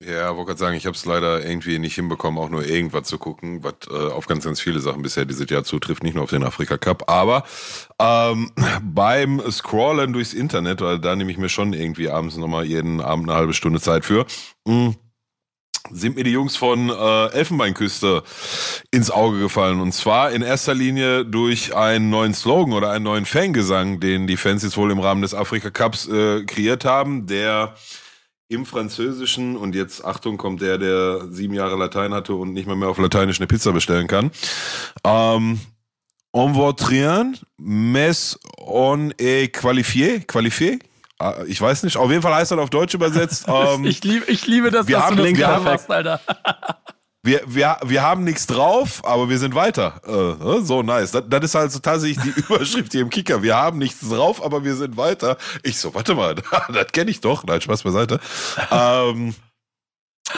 [0.02, 3.18] Ja, wollte gerade sagen, ich habe es leider irgendwie nicht hinbekommen, auch nur irgendwas zu
[3.18, 6.30] gucken, was äh, auf ganz, ganz viele Sachen bisher dieses Jahr zutrifft, nicht nur auf
[6.30, 7.10] den Afrika Cup.
[7.10, 7.44] Aber
[7.98, 8.50] ähm,
[8.82, 13.28] beim Scrollen durchs Internet, weil da nehme ich mir schon irgendwie abends nochmal jeden Abend
[13.28, 14.24] eine halbe Stunde Zeit für,
[14.66, 14.96] mh, hm,
[15.90, 18.22] sind mir die Jungs von äh, Elfenbeinküste
[18.90, 19.80] ins Auge gefallen.
[19.80, 24.38] Und zwar in erster Linie durch einen neuen Slogan oder einen neuen Fangesang, den die
[24.38, 27.74] Fans jetzt wohl im Rahmen des Afrika Cups äh, kreiert haben, der
[28.50, 32.74] im Französischen und jetzt Achtung kommt der, der sieben Jahre Latein hatte und nicht mal
[32.74, 34.32] mehr auf Lateinisch eine Pizza bestellen kann.
[35.04, 35.60] Ähm,
[36.32, 40.80] on voit rien, mais on est qualifié, qualifié.
[41.20, 43.46] Ah, ich weiß nicht, auf jeden Fall heißt das auf Deutsch übersetzt.
[43.48, 46.20] Ähm, ich, liebe, ich liebe das, wir dass haben, du das wir haben, machst, Alter.
[47.22, 50.00] Wir, wir, wir haben nichts drauf, aber wir sind weiter.
[50.06, 51.10] Äh, so nice.
[51.10, 53.42] Das, das ist also tatsächlich die Überschrift hier im Kicker.
[53.42, 55.36] Wir haben nichts drauf, aber wir sind weiter.
[55.62, 56.34] Ich so, warte mal,
[56.72, 57.44] das kenne ich doch.
[57.44, 58.20] Nein, Spaß beiseite.
[58.70, 59.34] ähm,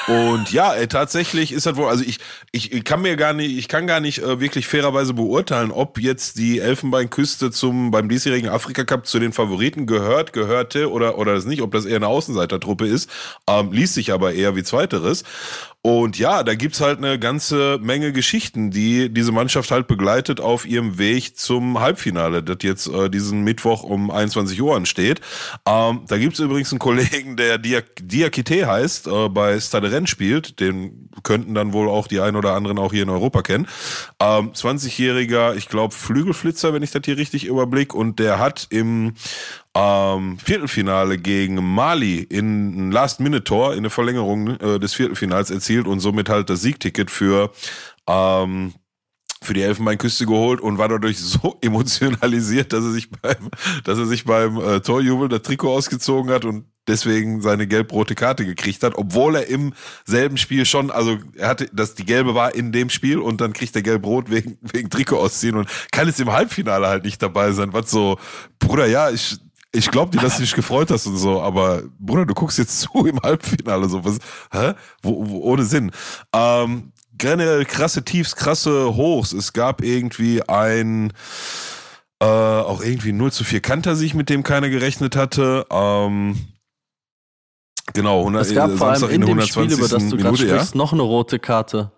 [0.08, 2.18] und ja, ey, tatsächlich ist das wohl, also ich,
[2.50, 6.38] ich kann mir gar nicht, ich kann gar nicht äh, wirklich fairerweise beurteilen, ob jetzt
[6.38, 11.44] die Elfenbeinküste zum, beim diesjährigen Afrika Cup zu den Favoriten gehört, gehörte oder, oder das
[11.44, 13.10] nicht, ob das eher eine Außenseitertruppe ist,
[13.46, 15.24] ähm, liest sich aber eher wie zweiteres.
[15.84, 20.64] Und ja, da gibt's halt eine ganze Menge Geschichten, die diese Mannschaft halt begleitet auf
[20.64, 25.20] ihrem Weg zum Halbfinale, das jetzt äh, diesen Mittwoch um 21 Uhr ansteht.
[25.66, 30.60] Ähm, da gibt's übrigens einen Kollegen, der Diak Diakite heißt, äh, bei Stade Rennes spielt.
[30.60, 33.66] Den könnten dann wohl auch die ein oder anderen auch hier in Europa kennen.
[34.20, 37.92] Ähm, 20-jähriger, ich glaube, Flügelflitzer, wenn ich das hier richtig überblick.
[37.92, 39.14] Und der hat im
[39.74, 46.00] ähm, Viertelfinale gegen Mali in ein Last-Minute-Tor in der Verlängerung äh, des Viertelfinals erzielt und
[46.00, 47.50] somit halt das Siegticket für
[48.06, 48.74] ähm,
[49.42, 53.50] für die Elfenbeinküste geholt und war dadurch so emotionalisiert, dass er sich beim,
[53.84, 58.44] dass er sich beim äh, Torjubel das Trikot ausgezogen hat und deswegen seine gelb-rote Karte
[58.44, 59.72] gekriegt hat, obwohl er im
[60.04, 63.52] selben Spiel schon, also er hatte, dass die gelbe war in dem Spiel und dann
[63.52, 67.52] kriegt er gelb-rot wegen, wegen Trikot ausziehen und kann jetzt im Halbfinale halt nicht dabei
[67.52, 68.18] sein, was so,
[68.58, 69.38] Bruder, ja, ich,
[69.72, 72.80] ich glaube dir, dass du dich gefreut hast und so, aber Bruder, du guckst jetzt
[72.92, 74.18] zu im Halbfinale, so was,
[74.52, 74.74] hä?
[75.02, 75.90] Wo, wo, ohne Sinn.
[76.34, 79.32] Ähm, generell krasse Tiefs, krasse Hochs.
[79.32, 81.12] Es gab irgendwie ein,
[82.20, 85.66] äh, auch irgendwie 0 zu 4 Kanter-Sieg, mit dem keiner gerechnet hatte.
[85.70, 86.36] Ähm,
[87.94, 90.74] genau, 100, es gab vor allem in, in dem Spiel, über das du gerade sprichst,
[90.74, 90.78] ja?
[90.78, 91.92] noch eine rote Karte.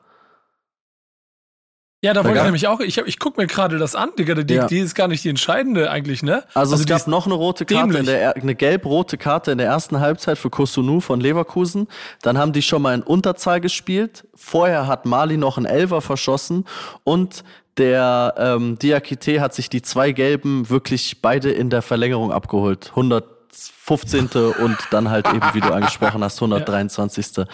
[2.04, 4.52] Ja, da wollte ich nämlich auch, ich, ich gucke mir gerade das an, Digga, die,
[4.52, 4.66] ja.
[4.66, 6.44] die ist gar nicht die entscheidende eigentlich, ne?
[6.52, 9.68] Also, also es gab noch eine rote Karte, in der, eine gelb-rote Karte in der
[9.68, 11.88] ersten Halbzeit für Kosunu von Leverkusen.
[12.20, 14.28] Dann haben die schon mal in Unterzahl gespielt.
[14.34, 16.66] Vorher hat Mali noch einen Elver verschossen
[17.04, 17.42] und
[17.78, 22.90] der ähm, Diakite hat sich die zwei gelben wirklich beide in der Verlängerung abgeholt.
[22.90, 24.28] 115.
[24.62, 27.38] und dann halt eben, wie du angesprochen hast, 123.
[27.38, 27.44] Ja.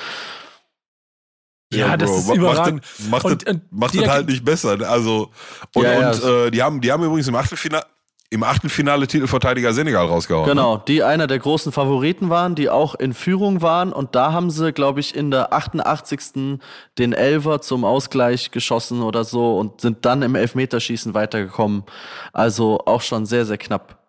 [1.72, 2.82] Ja, ja das ist überragend.
[3.10, 4.76] Macht, das, macht, das, macht das halt nicht besser.
[4.76, 4.88] Ne?
[4.88, 5.30] Also,
[5.74, 7.84] und, ja, und äh, die, haben, die haben übrigens im Achtelfinale,
[8.30, 10.44] im Achtelfinale Titelverteidiger Senegal rausgehauen.
[10.46, 10.50] Ne?
[10.50, 10.82] Genau, ne?
[10.86, 13.92] die einer der großen Favoriten waren, die auch in Führung waren.
[13.92, 16.58] Und da haben sie, glaube ich, in der 88.
[16.98, 21.84] den Elver zum Ausgleich geschossen oder so und sind dann im Elfmeterschießen weitergekommen.
[22.32, 23.99] Also auch schon sehr, sehr knapp.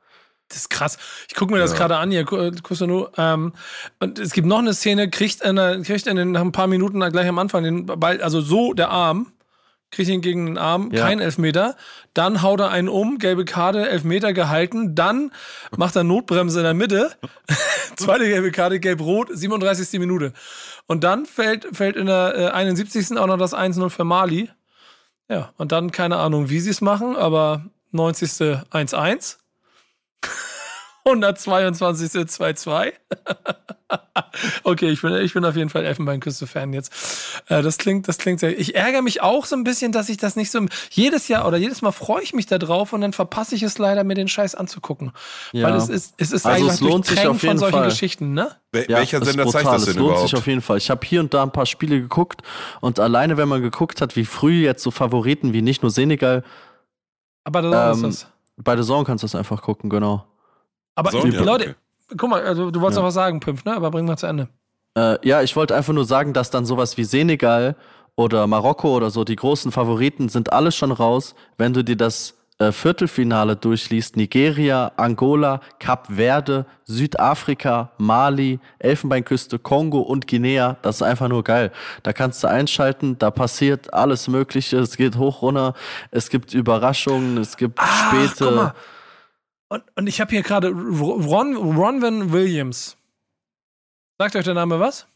[0.52, 0.98] Das ist krass.
[1.30, 1.78] Ich gucke mir das ja.
[1.78, 3.08] gerade an hier, Kusano.
[3.18, 3.54] Ähm,
[4.00, 7.28] und es gibt noch eine Szene, kriegt einer, kriegt einer nach ein paar Minuten gleich
[7.28, 9.32] am Anfang den Ball, also so der Arm,
[9.92, 11.06] kriegt ihn gegen den Arm, ja.
[11.06, 11.78] kein Elfmeter.
[12.14, 14.94] Dann haut er einen um, gelbe Karte, Elfmeter gehalten.
[14.94, 15.32] Dann
[15.78, 17.12] macht er Notbremse in der Mitte.
[17.96, 20.00] Zweite gelbe Karte, gelb-rot, 37.
[20.00, 20.34] Minute.
[20.88, 23.18] Und dann fällt, fällt in der äh, 71.
[23.18, 24.50] auch noch das 1-0 für Mali.
[25.30, 28.30] Ja, und dann keine Ahnung, wie sie es machen, aber 90.
[28.72, 29.38] 1-1.
[31.04, 32.10] 122.
[32.12, 32.94] 2-2.
[34.64, 36.94] okay, ich bin, ich bin auf jeden Fall Elfenbeinküste-Fan jetzt.
[37.48, 38.58] Äh, das klingt, das klingt sehr.
[38.60, 40.64] Ich ärgere mich auch so ein bisschen, dass ich das nicht so.
[40.92, 43.80] Jedes Jahr oder jedes Mal freue ich mich da drauf und dann verpasse ich es
[43.80, 45.12] leider, mir den Scheiß anzugucken.
[45.54, 45.68] Ja.
[45.68, 47.90] Weil es ist, es ist also einfach es lohnt sich auf jeden von solchen Fall.
[47.90, 48.56] Geschichten, ne?
[48.72, 50.30] Wel ja, welcher Sender zeigt das denn es lohnt überhaupt?
[50.30, 50.78] sich auf jeden Fall.
[50.78, 52.42] Ich habe hier und da ein paar Spiele geguckt
[52.80, 56.44] und alleine, wenn man geguckt hat, wie früh jetzt so Favoriten wie nicht nur Senegal.
[57.44, 58.32] Aber da ähm, ist das.
[58.64, 60.26] Bei The Zone kannst du das einfach gucken, genau.
[60.96, 61.76] Aber so, ja, Leute,
[62.08, 62.16] okay.
[62.18, 63.02] guck mal, also du wolltest ja.
[63.02, 63.76] noch was sagen, Pimp, ne?
[63.76, 64.50] Aber bring mal zu Ende.
[64.98, 67.76] Äh, ja, ich wollte einfach nur sagen, dass dann sowas wie Senegal
[68.16, 71.34] oder Marokko oder so, die großen Favoriten sind alles schon raus.
[71.58, 80.02] Wenn du dir das äh, Viertelfinale durchliest, Nigeria, Angola, Kap Verde, Südafrika, Mali, Elfenbeinküste, Kongo
[80.02, 81.72] und Guinea, das ist einfach nur geil.
[82.04, 85.74] Da kannst du einschalten, da passiert alles Mögliche, es geht hoch runter,
[86.12, 88.74] es gibt Überraschungen, es gibt Ach, späte
[89.70, 92.98] und, und ich habe hier gerade Ron, Ronvan Williams.
[94.20, 95.08] Sagt euch der Name was?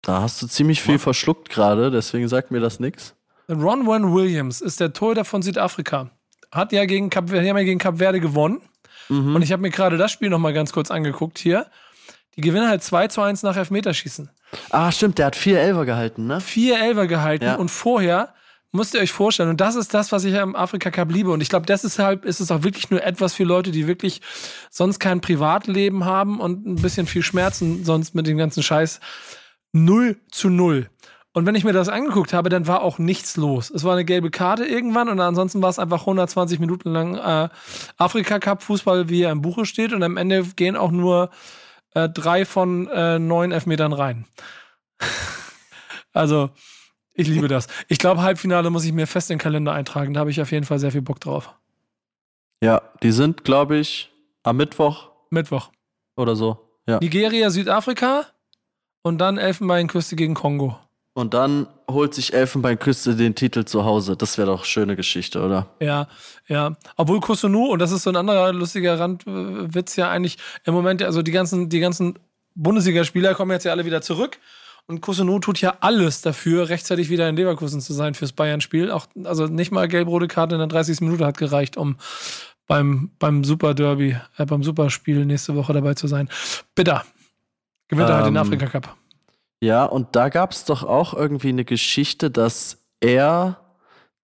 [0.00, 1.02] Da hast du ziemlich viel was?
[1.02, 3.14] verschluckt gerade, deswegen sagt mir das nichts.
[3.50, 6.10] Ronwan Williams ist der Torhüter von Südafrika.
[6.52, 8.60] Hat ja gegen Kap, haben ja gegen Kap Verde gewonnen.
[9.08, 9.34] Mhm.
[9.34, 11.66] Und ich habe mir gerade das Spiel nochmal ganz kurz angeguckt hier.
[12.36, 14.30] Die gewinnen halt 2 zu 1 nach Elfmeterschießen.
[14.70, 16.40] Ah, stimmt, der hat vier Elfer gehalten, ne?
[16.40, 17.54] Vier Elfer gehalten ja.
[17.56, 18.34] und vorher
[18.74, 19.50] Müsst ihr euch vorstellen.
[19.50, 21.30] Und das ist das, was ich am Afrika Cup liebe.
[21.30, 24.22] Und ich glaube, deshalb ist es auch wirklich nur etwas für Leute, die wirklich
[24.70, 29.00] sonst kein Privatleben haben und ein bisschen viel Schmerzen sonst mit dem ganzen Scheiß.
[29.72, 30.88] Null zu null.
[31.34, 33.70] Und wenn ich mir das angeguckt habe, dann war auch nichts los.
[33.70, 37.48] Es war eine gelbe Karte irgendwann und ansonsten war es einfach 120 Minuten lang äh,
[37.96, 39.94] Afrika Cup Fußball, wie er im Buche steht.
[39.94, 41.30] Und am Ende gehen auch nur
[41.94, 44.26] äh, drei von äh, neun Elfmetern rein.
[46.12, 46.50] also
[47.14, 47.66] Ich liebe das.
[47.88, 50.14] Ich glaube, Halbfinale muss ich mir fest in den Kalender eintragen.
[50.14, 51.54] Da habe ich auf jeden Fall sehr viel Bock drauf.
[52.62, 55.70] Ja, die sind, glaube ich, am Mittwoch Mittwoch.
[56.16, 56.68] oder so.
[56.86, 56.98] Ja.
[57.00, 58.26] Nigeria, Südafrika
[59.02, 60.78] und dann Elfenbeinküste gegen Kongo.
[61.14, 64.16] Und dann holt sich Elfenbeinküste den Titel zu Hause.
[64.16, 65.66] Das wäre doch schöne Geschichte, oder?
[65.80, 66.08] Ja,
[66.48, 66.74] ja.
[66.96, 71.20] Obwohl Kosunu, und das ist so ein anderer lustiger Randwitz ja eigentlich im Moment, also
[71.20, 72.18] die ganzen, die ganzen
[72.54, 74.38] Bundesligaspieler kommen jetzt ja alle wieder zurück.
[74.86, 78.90] Und Kosunu tut ja alles dafür, rechtzeitig wieder in Leverkusen zu sein fürs Bayern-Spiel.
[78.90, 81.02] Auch, also nicht mal gelb-rote Karte in der 30.
[81.02, 81.98] Minute hat gereicht, um
[82.66, 86.28] beim, beim Super Derby, äh, beim Superspiel nächste Woche dabei zu sein.
[86.74, 87.04] Bitter.
[87.88, 88.96] Gewinnt er halt den Ähm, Afrika Cup.
[89.62, 93.60] Ja, und da gab es doch auch irgendwie eine Geschichte, dass er,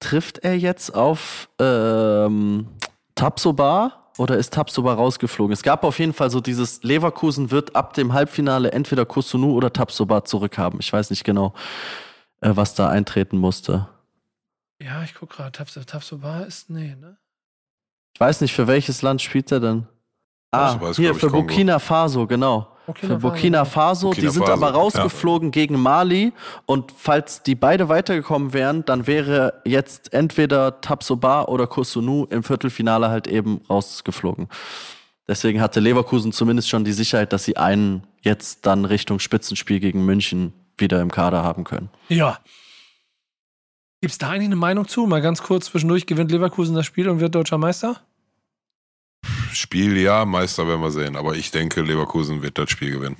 [0.00, 2.66] trifft er jetzt auf ähm,
[3.14, 5.52] Tabsoba oder ist Tabsoba rausgeflogen?
[5.52, 9.72] Es gab auf jeden Fall so dieses, Leverkusen wird ab dem Halbfinale entweder Kusunu oder
[9.72, 10.80] Tabsoba zurückhaben.
[10.80, 11.54] Ich weiß nicht genau,
[12.40, 13.88] äh, was da eintreten musste.
[14.82, 15.52] Ja, ich guck gerade.
[15.52, 17.16] Tabs Tabsoba ist, nee, ne?
[18.12, 19.86] Ich weiß nicht, für welches Land spielt er denn?
[20.50, 21.30] Ah, Tabsoba hier, für.
[21.30, 22.76] Burkina Faso, genau.
[22.94, 26.32] Für Burkina Faso, Burkina die sind Faso, aber rausgeflogen gegen Mali
[26.66, 33.08] und falls die beide weitergekommen wären, dann wäre jetzt entweder Tabsoba oder Kosunu im Viertelfinale
[33.08, 34.48] halt eben rausgeflogen.
[35.26, 40.04] Deswegen hatte Leverkusen zumindest schon die Sicherheit, dass sie einen jetzt dann Richtung Spitzenspiel gegen
[40.04, 41.90] München wieder im Kader haben können.
[42.08, 42.38] Ja.
[44.00, 45.06] Gibt es da eigentlich eine Meinung zu?
[45.06, 48.00] Mal ganz kurz zwischendurch gewinnt Leverkusen das Spiel und wird deutscher Meister?
[49.58, 51.16] Spiel ja, Meister werden wir sehen.
[51.16, 53.16] Aber ich denke, Leverkusen wird das Spiel gewinnen.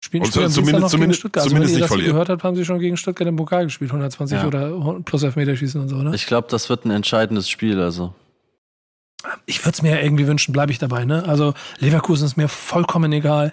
[0.00, 1.42] Spielen Und Spiel am zumindest- zumindest- Stuttgart.
[1.42, 2.12] Also, zumindest wenn ihr nicht das hier verlieren.
[2.12, 3.90] gehört habt, haben sie schon gegen Stuttgart im Pokal gespielt.
[3.92, 4.46] 120 Ja.
[4.46, 6.14] oder plus Elfmeterschießen und so, ne?
[6.14, 8.14] Ich glaube, das wird ein entscheidendes Spiel, also.
[9.46, 11.24] Ich würde es mir ja irgendwie wünschen, bleibe ich dabei, ne?
[11.26, 13.52] Also Leverkusen ist mir vollkommen egal.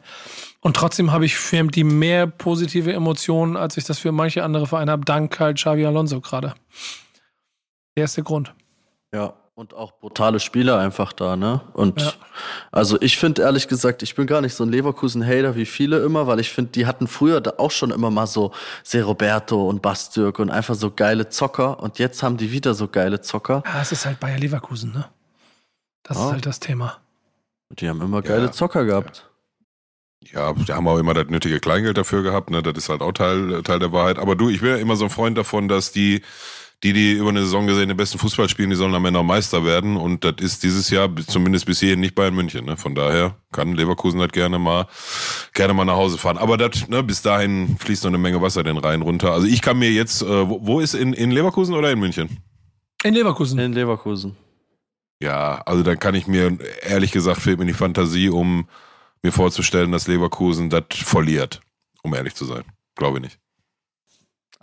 [0.62, 4.68] Und trotzdem habe ich für die mehr positive Emotionen, als ich das für manche andere
[4.68, 6.54] Vereine habe, dank halt Xavi Alonso gerade.
[7.98, 8.54] Der ist der Grund.
[9.14, 9.34] Ja.
[9.58, 11.62] Und auch brutale Spieler einfach da, ne?
[11.72, 12.12] Und Ja.
[12.74, 16.28] also ich finde ehrlich gesagt, ich bin gar nicht so ein Leverkusen-Hater wie viele immer,
[16.28, 18.52] weil ich finde, die hatten früher da auch schon immer mal so
[18.84, 22.90] Se Roberto und Bastürk und einfach so geile Zocker und jetzt haben die wieder so
[22.90, 23.64] geile Zocker.
[23.66, 25.06] Ja, es ist halt Bayer Leverkusen, ne?
[26.04, 26.26] Das Ja.
[26.26, 26.98] ist halt das Thema.
[27.70, 28.52] Und die haben immer geile Ja.
[28.52, 29.30] Zocker gehabt.
[30.34, 32.62] Ja, die haben auch immer das nötige Kleingeld dafür gehabt, ne?
[32.62, 34.20] Das ist halt auch Teil, Teil der Wahrheit.
[34.20, 36.24] Aber du, ich bin ja immer so ein Freund davon, dass die,
[36.86, 39.24] die, die über eine Saison gesehen den besten Fußball spielen, die sollen am Ende auch
[39.24, 39.98] Meister werden.
[39.98, 42.66] Und das ist dieses Jahr, zumindest bis hierhin, nicht Bayern München.
[42.66, 42.78] Ne?
[42.78, 44.86] Von daher kann Leverkusen halt gerne mal,
[45.54, 46.38] gerne mal nach Hause fahren.
[46.38, 49.32] Aber das, ne, bis dahin fließt noch eine Menge Wasser den Rhein runter.
[49.32, 52.38] Also ich kann mir jetzt, äh, wo, wo ist in, in Leverkusen oder in München?
[53.04, 53.58] In Leverkusen.
[53.58, 54.38] In Leverkusen.
[55.20, 58.68] Ja, also dann kann ich mir, ehrlich gesagt, fehlt mir die Fantasie, um
[59.24, 61.62] mir vorzustellen, dass Leverkusen das verliert.
[62.04, 62.64] Um ehrlich zu sein.
[62.96, 63.40] Glaube ich nicht.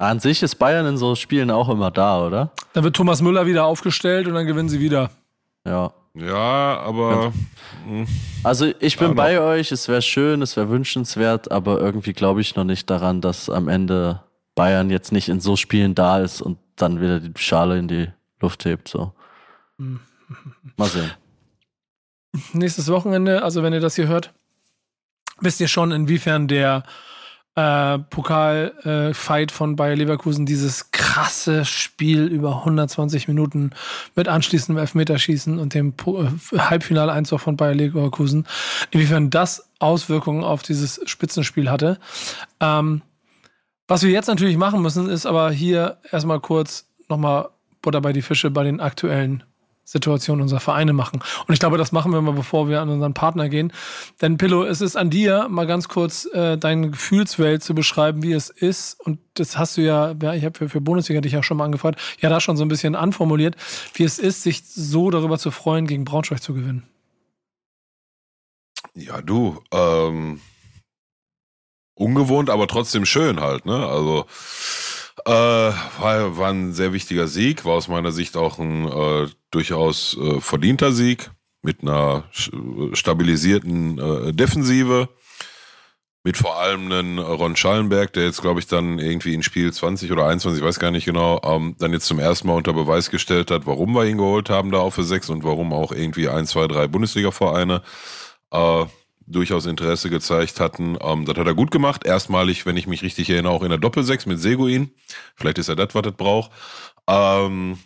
[0.03, 2.51] An sich ist Bayern in so Spielen auch immer da, oder?
[2.73, 5.11] Dann wird Thomas Müller wieder aufgestellt und dann gewinnen sie wieder.
[5.65, 5.93] Ja.
[6.15, 7.33] Ja, aber
[8.43, 12.57] Also ich bin bei euch, es wäre schön, es wäre wünschenswert, aber irgendwie glaube ich
[12.57, 14.21] noch nicht daran, dass am Ende
[14.57, 18.09] Bayern jetzt nicht in so Spielen da ist und dann wieder die Schale in die
[18.41, 18.89] Luft hebt.
[18.89, 19.13] So.
[19.79, 20.01] Hm.
[20.77, 21.11] Mal sehen.
[22.53, 24.35] Nächstes Wochenende, also wenn ihr das hier hört,
[25.41, 26.83] wisst ihr schon, inwiefern der
[27.55, 33.71] äh, Pokal-Fight von Bayer Leverkusen dieses krasse Spiel über 120 Minuten
[34.15, 38.47] mit anschließendem Elfmeterschießen und dem Po- äh, Halbfinale-Einzug von Bayer Leverkusen,
[38.91, 41.99] inwiefern das Auswirkungen auf dieses Spitzenspiel hatte.
[42.61, 43.03] Ähm,
[43.89, 47.51] was wir jetzt natürlich machen müssen, ist aber hier erstmal kurz nochmal
[47.83, 49.43] Butter bei die Fische bei den aktuellen
[49.85, 51.23] Situationen unserer Vereine machen.
[51.47, 53.73] Und ich glaube, das machen wir mal, bevor wir an unseren Partner gehen.
[54.21, 58.33] Denn Pillow, es ist an dir, mal ganz kurz äh, deine Gefühlswelt zu beschreiben, wie
[58.33, 59.01] es ist.
[59.01, 61.65] Und das hast du ja, ja, ich habe für, für Bundesliga dich ja schon mal
[61.65, 63.57] angefragt, ja da schon so ein bisschen anformuliert,
[63.95, 66.85] wie es ist, sich so darüber zu freuen, gegen Braunschweig zu gewinnen.
[68.95, 70.41] ja, du, ähm,
[71.95, 73.87] ungewohnt, aber trotzdem schön halt, ne?
[73.87, 74.27] Also
[75.25, 80.17] äh, war, war ein sehr wichtiger Sieg, war aus meiner Sicht auch ein äh, durchaus
[80.19, 81.31] äh, verdienter Sieg
[81.63, 85.09] mit einer sch- stabilisierten äh, Defensive.
[86.25, 90.13] Mit vor allem einen Ron Schallenberg, der jetzt, glaube ich, dann irgendwie in Spiel 20
[90.13, 93.11] oder 21, ich weiß gar nicht genau, ähm, dann jetzt zum ersten Mal unter Beweis
[93.11, 96.29] gestellt hat, warum wir ihn geholt haben da auch für sechs und warum auch irgendwie
[96.29, 97.83] ein, zwei, drei Bundesliga-Vereine
[98.53, 98.85] äh,
[99.33, 100.97] durchaus Interesse gezeigt hatten.
[101.01, 102.07] Ähm, das hat er gut gemacht.
[102.07, 104.91] Erstmalig, wenn ich mich richtig erinnere, auch in der Doppelsechs mit Seguin.
[105.35, 106.51] Vielleicht ist er das, was es braucht.
[107.09, 107.79] Ähm,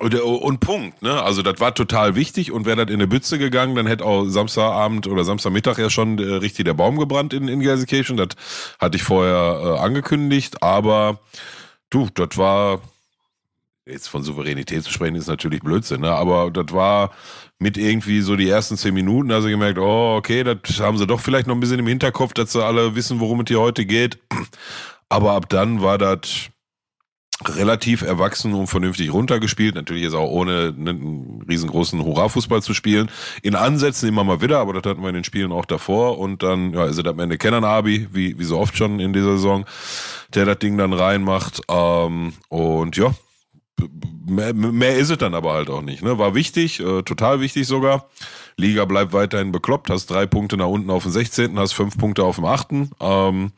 [0.00, 1.22] Und, und Punkt, ne?
[1.22, 4.24] Also das war total wichtig und wäre das in eine Bütze gegangen, dann hätte auch
[4.26, 8.16] Samstagabend oder Samstagmittag ja schon äh, richtig der Baum gebrannt in, in Gelsenkirchen.
[8.16, 8.30] Das
[8.80, 11.20] hatte ich vorher äh, angekündigt, aber
[11.90, 12.80] du, das war
[13.86, 16.10] jetzt von Souveränität zu sprechen, ist natürlich Blödsinn, ne?
[16.10, 17.10] Aber das war
[17.58, 21.20] mit irgendwie so die ersten zehn Minuten, also gemerkt, oh, okay, das haben sie doch
[21.20, 24.18] vielleicht noch ein bisschen im Hinterkopf, dass sie alle wissen, worum es hier heute geht.
[25.10, 26.48] Aber ab dann war das
[27.46, 29.74] relativ erwachsen und vernünftig runtergespielt.
[29.74, 33.10] Natürlich jetzt auch ohne einen riesengroßen Hurra-Fußball zu spielen.
[33.42, 36.18] In Ansätzen immer mal wieder, aber das hatten wir in den Spielen auch davor.
[36.18, 39.12] Und dann ja, ist es am Ende Kenan Abi, wie, wie so oft schon in
[39.12, 39.66] dieser Saison,
[40.32, 41.60] der das Ding dann reinmacht.
[41.68, 43.12] Ähm, und ja,
[44.26, 46.02] mehr, mehr ist es dann aber halt auch nicht.
[46.02, 46.18] Ne?
[46.18, 48.08] War wichtig, äh, total wichtig sogar.
[48.56, 52.24] Liga bleibt weiterhin bekloppt, hast drei Punkte nach unten auf dem 16., hast fünf Punkte
[52.24, 52.68] auf dem 8.
[53.00, 53.52] Ähm,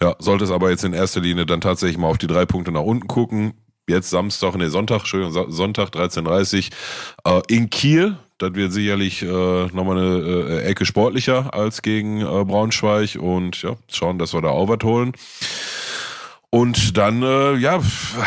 [0.00, 2.82] ja, solltest aber jetzt in erster Linie dann tatsächlich mal auf die drei Punkte nach
[2.82, 3.54] unten gucken.
[3.88, 6.70] Jetzt Samstag, nee, Sonntag, Entschuldigung, Sonntag 13.30
[7.24, 8.16] äh, in Kiel.
[8.38, 13.76] Das wird sicherlich äh, nochmal eine äh, Ecke sportlicher als gegen äh, Braunschweig und ja,
[13.90, 15.12] schauen, dass wir da auch was holen.
[16.52, 17.80] Und dann, äh, ja,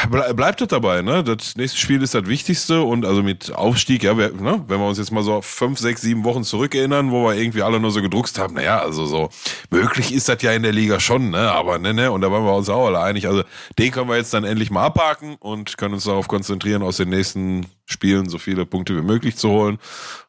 [0.10, 1.26] bleibt es dabei, ne?
[1.26, 4.64] Das nächste Spiel ist das Wichtigste und also mit Aufstieg, ja, wir, ne?
[4.68, 7.82] wenn wir uns jetzt mal so fünf, sechs, sieben Wochen zurückerinnern, wo wir irgendwie alle
[7.82, 9.30] nur so gedruckst haben, naja, also so,
[9.72, 11.52] möglich ist das ja in der Liga schon, ne?
[11.52, 13.28] Aber ne, ne, und da waren wir uns auch alle einig.
[13.28, 13.44] Also
[13.78, 17.10] den können wir jetzt dann endlich mal abhaken und können uns darauf konzentrieren, aus den
[17.10, 19.80] nächsten Spielen so viele Punkte wie möglich zu holen.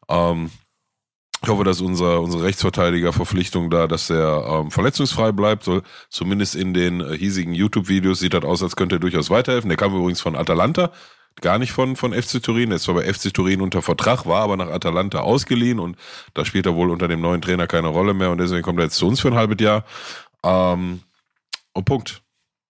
[0.09, 0.51] Ähm,
[1.45, 5.63] ich hoffe, dass unser, unsere Rechtsverteidiger-Verpflichtung da, dass er ähm, verletzungsfrei bleibt.
[5.63, 9.69] So, zumindest in den äh, hiesigen YouTube-Videos sieht das aus, als könnte er durchaus weiterhelfen.
[9.69, 10.91] Der kam übrigens von Atalanta,
[11.41, 12.71] gar nicht von, von FC Turin.
[12.71, 15.97] Er ist zwar bei FC Turin unter Vertrag, war aber nach Atalanta ausgeliehen und
[16.33, 18.85] da spielt er wohl unter dem neuen Trainer keine Rolle mehr und deswegen kommt er
[18.85, 19.85] jetzt zu uns für ein halbes Jahr.
[20.43, 21.01] Ähm,
[21.73, 22.23] und Punkt.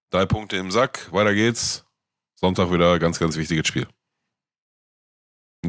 [0.09, 1.85] Drei Punkte im Sack, weiter geht's.
[2.35, 3.87] Sonntag wieder ganz, ganz wichtiges Spiel.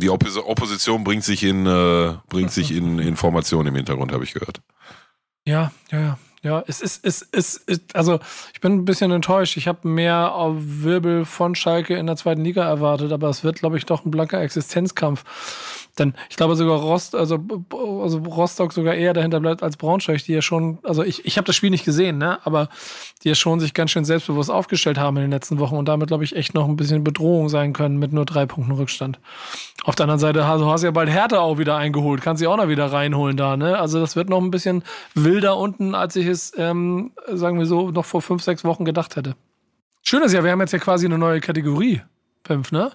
[0.01, 4.35] Die Oppos Opposition bringt sich in, äh, bringt sich in Informationen im Hintergrund, habe ich
[4.35, 4.61] gehört.
[5.45, 6.19] Ja, ja, ja.
[6.43, 8.21] Ja, es ist, es ist, also
[8.55, 9.57] ich bin ein bisschen enttäuscht.
[9.57, 13.79] Ich habe mehr Wirbel von Schalke in der zweiten Liga erwartet, aber es wird, glaube
[13.79, 15.25] ich, doch ein blanker Existenzkampf.
[15.99, 17.39] Denn ich glaube sogar Rost, also,
[17.73, 21.47] also Rostock sogar eher dahinter bleibt als Braunschweig, die ja schon, also ich, ich habe
[21.47, 22.39] das Spiel nicht gesehen, ne?
[22.45, 22.69] Aber
[23.23, 26.09] die ja schon sich ganz schön selbstbewusst aufgestellt haben in den letzten Wochen und damit,
[26.09, 29.19] glaube ich, echt noch ein bisschen Bedrohung sein können mit nur drei Punkten Rückstand.
[29.85, 32.47] Auf der anderen Seite also hast du ja bald Härte auch wieder eingeholt, kannst sie
[32.47, 33.79] auch noch wieder reinholen da, ne?
[33.79, 34.83] Also das wird noch ein bisschen
[35.15, 39.17] wilder unten, als ich es, ähm, sagen wir so, noch vor fünf, sechs Wochen gedacht
[39.17, 39.35] hätte.
[40.03, 42.03] Schön ist ja, wir haben jetzt ja quasi eine neue Kategorie.
[42.45, 42.93] Fünf, ne?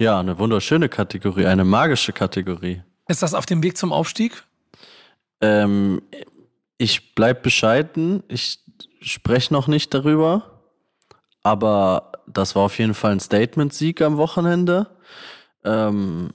[0.00, 2.82] Ja, eine wunderschöne Kategorie, eine magische Kategorie.
[3.08, 4.44] Ist das auf dem Weg zum Aufstieg?
[5.40, 6.02] Ähm,
[6.76, 8.22] ich bleib bescheiden.
[8.28, 8.60] Ich
[9.00, 10.62] spreche noch nicht darüber.
[11.42, 14.86] Aber das war auf jeden Fall ein Statement-Sieg am Wochenende.
[15.64, 16.30] Ähm,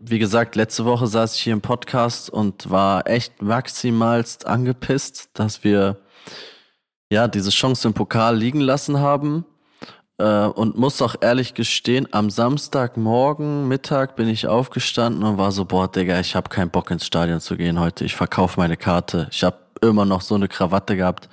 [0.00, 5.62] wie gesagt, letzte Woche saß ich hier im Podcast und war echt maximalst angepisst, dass
[5.62, 5.98] wir
[7.10, 9.44] ja diese Chance im Pokal liegen lassen haben.
[10.22, 15.64] Äh, und muss auch ehrlich gestehen, am Samstagmorgen, Mittag bin ich aufgestanden und war so,
[15.64, 18.04] boah, Digga, ich habe keinen Bock ins Stadion zu gehen heute.
[18.04, 19.26] Ich verkaufe meine Karte.
[19.32, 21.28] Ich habe immer noch so eine Krawatte gehabt.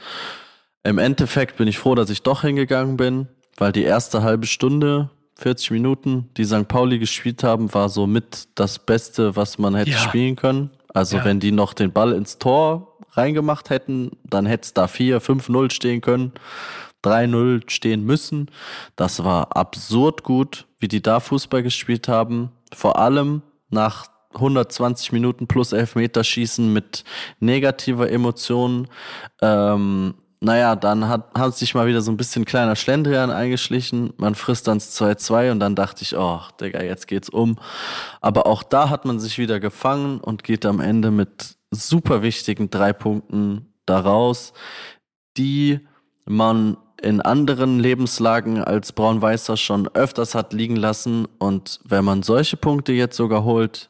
[0.84, 5.12] Im Endeffekt bin ich froh, dass ich doch hingegangen bin, weil die erste halbe Stunde,
[5.36, 6.68] 40 Minuten, die St.
[6.68, 9.98] Pauli gespielt haben, war so mit das Beste, was man hätte ja.
[10.00, 10.72] spielen können.
[10.96, 11.26] Also ja.
[11.26, 15.72] wenn die noch den Ball ins Tor reingemacht hätten, dann hätte es da 4, 5-0
[15.72, 16.34] stehen können.
[17.04, 18.50] 3-0 stehen müssen.
[18.96, 22.52] Das war absurd gut, wie die da Fußball gespielt haben.
[22.74, 27.04] Vor allem nach 120 Minuten plus Elfmeterschießen mit
[27.40, 28.88] negativer Emotion.
[29.42, 34.14] Ähm, naja, dann hat, hat sich mal wieder so ein bisschen kleiner Schlendrian eingeschlichen.
[34.18, 37.58] Man frisst dann 2-2 und dann dachte ich, oh, Digga, jetzt geht's um.
[38.22, 42.70] Aber auch da hat man sich wieder gefangen und geht am Ende mit super wichtigen
[42.70, 44.54] drei Punkten daraus,
[45.36, 45.80] die
[46.26, 51.28] man in anderen Lebenslagen als Braun-Weißer schon öfters hat liegen lassen.
[51.38, 53.90] Und wenn man solche Punkte jetzt sogar holt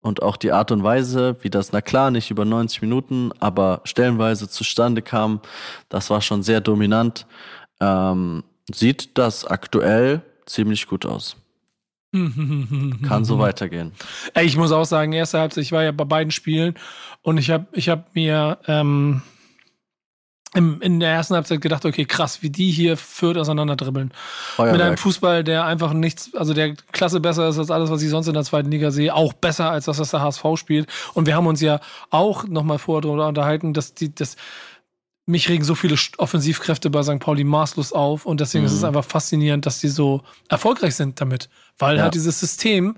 [0.00, 3.80] und auch die Art und Weise, wie das, na klar, nicht über 90 Minuten, aber
[3.84, 5.40] stellenweise zustande kam,
[5.88, 7.26] das war schon sehr dominant,
[7.80, 11.36] ähm, sieht das aktuell ziemlich gut aus.
[12.12, 13.92] Kann so weitergehen.
[14.40, 16.74] Ich muss auch sagen, erste Halbzeit, ich war ja bei beiden Spielen
[17.22, 19.22] und ich habe ich hab mir ähm,
[20.58, 24.10] im, in der ersten Halbzeit gedacht, okay, krass, wie die hier Fürth auseinanderdribbeln.
[24.56, 24.72] Feuerwerk.
[24.76, 28.10] Mit einem Fußball, der einfach nichts, also der Klasse besser ist als alles, was ich
[28.10, 30.88] sonst in der zweiten Liga sehe, auch besser als das, was der HSV spielt.
[31.14, 31.78] Und wir haben uns ja
[32.10, 34.34] auch nochmal vorher darüber unterhalten, dass die, dass
[35.26, 37.20] mich regen so viele Offensivkräfte bei St.
[37.20, 41.48] Pauli maßlos auf und deswegen ist es einfach faszinierend, dass die so erfolgreich sind damit,
[41.78, 42.02] weil Ja.
[42.04, 42.96] halt dieses System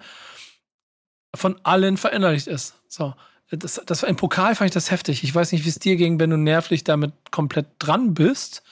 [1.35, 2.75] von allen verinnerlicht ist.
[2.89, 3.15] So.
[3.51, 5.25] Das, das im Pokal fand ich das heftig.
[5.25, 8.63] Ich weiß nicht, wie es dir ging, wenn du nervlich damit komplett dran bist.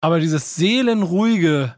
[0.00, 1.74] Aber dieses seelenruhige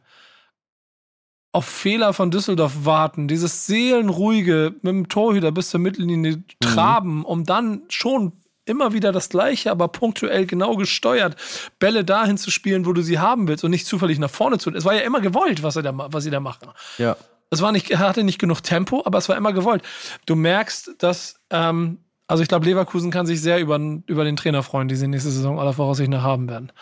[1.52, 7.44] auf Fehler von Düsseldorf warten, dieses seelenruhige mit dem Torhüter bis zur Mittellinie traben, um
[7.44, 8.32] dann schon
[8.64, 11.36] immer wieder das Gleiche, aber punktuell genau gesteuert,
[11.78, 14.70] Bälle dahin zu spielen, wo du sie haben willst und nicht zufällig nach vorne zu.
[14.70, 16.68] Es war ja immer gewollt, was, er da, was sie da machen.
[16.98, 17.16] Ja.
[17.50, 19.82] Es war nicht, hatte nicht genug Tempo, aber es war immer gewollt.
[20.26, 24.62] Du merkst, dass, ähm, also ich glaube, Leverkusen kann sich sehr über, über den Trainer
[24.62, 26.72] freuen, die sie nächste Saison aller Voraussicht nach haben werden.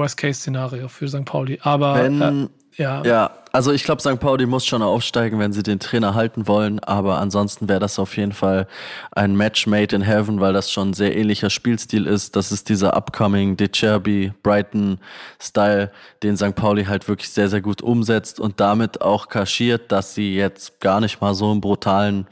[0.00, 1.24] Worst-Case-Szenario für St.
[1.24, 1.58] Pauli.
[1.62, 4.18] Aber Wenn, äh, ja, Ja, also ich glaube, St.
[4.20, 6.78] Pauli muss schon aufsteigen, wenn sie den Trainer halten wollen.
[6.80, 8.66] Aber ansonsten wäre das auf jeden Fall
[9.12, 12.36] ein Match made in heaven, weil das schon ein sehr ähnlicher Spielstil ist.
[12.36, 15.90] Das ist dieser upcoming De Cherby, Brighton-Style,
[16.22, 16.54] den St.
[16.54, 21.00] Pauli halt wirklich sehr, sehr gut umsetzt und damit auch kaschiert, dass sie jetzt gar
[21.00, 22.26] nicht mal so einen brutalen,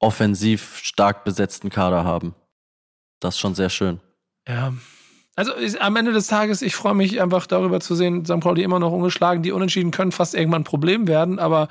[0.00, 2.34] offensiv stark besetzten Kader haben.
[3.20, 4.00] Das ist schon sehr schön.
[4.48, 4.72] Ja.
[5.34, 8.40] Also ich, am Ende des Tages, ich freue mich einfach darüber zu sehen, St.
[8.40, 9.42] Pauli immer noch ungeschlagen.
[9.42, 11.68] Die Unentschieden können fast irgendwann ein Problem werden, aber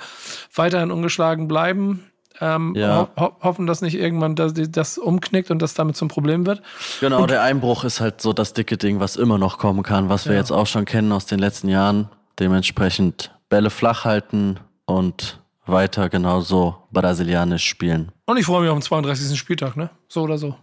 [0.55, 2.05] weiterhin ungeschlagen bleiben.
[2.39, 3.07] Ähm, Ja.
[3.15, 6.63] ho ho hoffen, dass nicht irgendwann das, das umknickt und das damit zum Problem wird.
[7.01, 10.25] Genau, der Einbruch ist halt so das dicke Ding, was immer noch kommen kann, was
[10.25, 10.39] wir Ja.
[10.39, 12.09] jetzt auch schon kennen aus den letzten Jahren.
[12.39, 18.11] Dementsprechend Bälle flach halten und weiter genauso brasilianisch spielen.
[18.25, 19.37] Und ich freue mich auf den 32.
[19.37, 19.91] Spieltag, ne?
[20.07, 20.55] So oder so.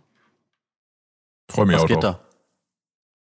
[1.49, 2.17] Freue mich Was auch geht drauf.
[2.17, 2.28] da?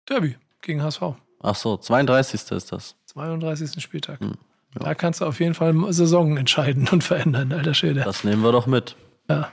[0.09, 1.03] Derby gegen HSV.
[1.43, 2.51] Ach so, 32.
[2.53, 2.97] ist das.
[3.07, 3.83] 32.
[3.83, 4.21] Spieltag.
[4.21, 4.33] Hm,
[4.75, 8.01] Da kannst du auf jeden Fall Saison entscheiden und verändern, alter Schäde.
[8.03, 8.97] Das nehmen wir doch mit.
[9.29, 9.51] Ja.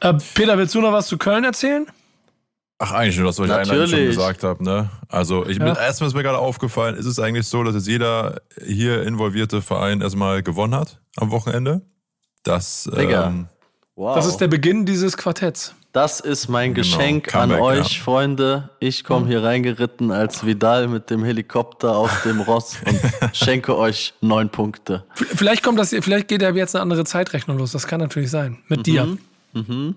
[0.00, 1.86] Äh, Peter, willst du noch was zu Köln erzählen?
[2.82, 4.16] Ach, eigentlich nur das, was ich einleitend schon Natürlich.
[4.16, 4.64] gesagt habe.
[4.64, 4.88] Ne?
[5.08, 5.64] Also, ich Ja.
[5.64, 9.60] bin, erstmal ist mir gerade aufgefallen, ist es eigentlich so, dass jetzt jeder hier involvierte
[9.60, 11.82] Verein erstmal gewonnen hat am Wochenende?
[12.42, 13.48] Das, ähm,
[13.96, 14.16] Wow.
[14.16, 15.74] Das ist der Beginn dieses Quartetts.
[15.92, 18.04] Das ist mein Genau, Geschenk an Comeback, euch, ja.
[18.04, 18.70] Freunde.
[18.78, 23.00] Ich komme hier reingeritten als Vidal mit dem Helikopter auf dem Ross und
[23.36, 25.04] schenke euch neun Punkte.
[25.14, 27.72] Vielleicht kommt das, vielleicht geht ja jetzt eine andere Zeitrechnung los.
[27.72, 28.58] Das kann natürlich sein.
[28.68, 29.16] Mit dir.
[29.52, 29.66] Mhm.
[29.66, 29.94] Wir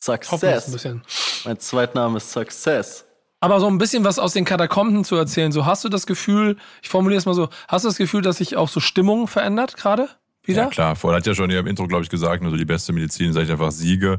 [0.00, 0.72] es ein Success.
[0.72, 1.02] bisschen.
[1.44, 3.04] Mein Zweitname ist Success.
[3.40, 5.52] Aber so ein bisschen was aus den Katakomben zu erzählen.
[5.52, 8.38] So hast du das Gefühl, ich formuliere es mal so, hast du das Gefühl, dass
[8.38, 10.08] sich auch so Stimmung verändert gerade?
[10.42, 10.64] Wieder?
[10.64, 10.96] Ja, klar.
[10.96, 13.36] Vorher hat ja schon hier im Intro, glaube ich, gesagt, also die beste Medizin ist
[13.36, 14.18] einfach Siege.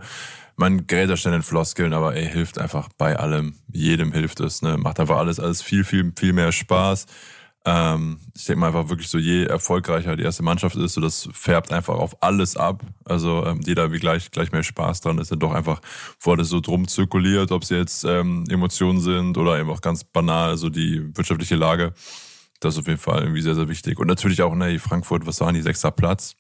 [0.60, 3.56] Man gerät da schnell in Floskeln, aber ey, hilft einfach bei allem.
[3.72, 4.62] Jedem hilft es.
[4.62, 4.76] Ne?
[4.78, 7.06] Macht einfach alles, alles viel, viel, viel mehr Spaß.
[7.64, 11.30] Ähm, ich denke mal einfach wirklich so, je erfolgreicher die erste Mannschaft ist, so das
[11.32, 12.84] färbt einfach auf alles ab.
[13.06, 15.80] Also ähm, jeder wie gleich, gleich mehr Spaß dran ist, dann doch einfach,
[16.20, 20.04] wo das so drum zirkuliert, ob es jetzt ähm, Emotionen sind oder eben auch ganz
[20.04, 21.94] banal, so die wirtschaftliche Lage.
[22.60, 23.98] Das ist auf jeden Fall irgendwie sehr, sehr wichtig.
[23.98, 26.36] Und natürlich auch, ne, Frankfurt, was waren die, sechster Platz?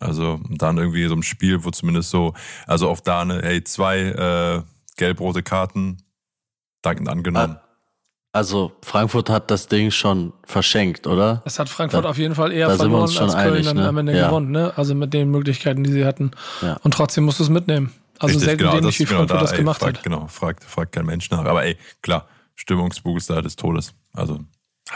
[0.00, 2.34] Also dann irgendwie so ein Spiel, wo zumindest so,
[2.66, 4.62] also auf da eine, hey, zwei äh,
[4.96, 5.98] gelb-rote Karten
[6.82, 7.58] dankend angenommen.
[8.34, 11.42] Also Frankfurt hat das Ding schon verschenkt, oder?
[11.44, 13.34] Das hat Frankfurt Da- auf jeden Fall eher da sind wir verloren uns schon als
[13.34, 13.88] Köln einig, dann ne?
[13.88, 14.28] am Ende Ja.
[14.28, 14.50] gewonnen.
[14.50, 14.72] Ne?
[14.74, 16.30] Also mit den Möglichkeiten, die sie hatten.
[16.62, 16.78] Ja.
[16.82, 17.92] Und trotzdem musst du es mitnehmen.
[18.18, 20.04] Also Richtig, selten dämlich, wie genau Frankfurt das ey, gemacht fragt, hat.
[20.04, 21.44] Genau, fragt, fragt kein Mensch nach.
[21.44, 23.92] Aber ey, klar, Stimmungsbooster des Todes.
[24.14, 24.40] Also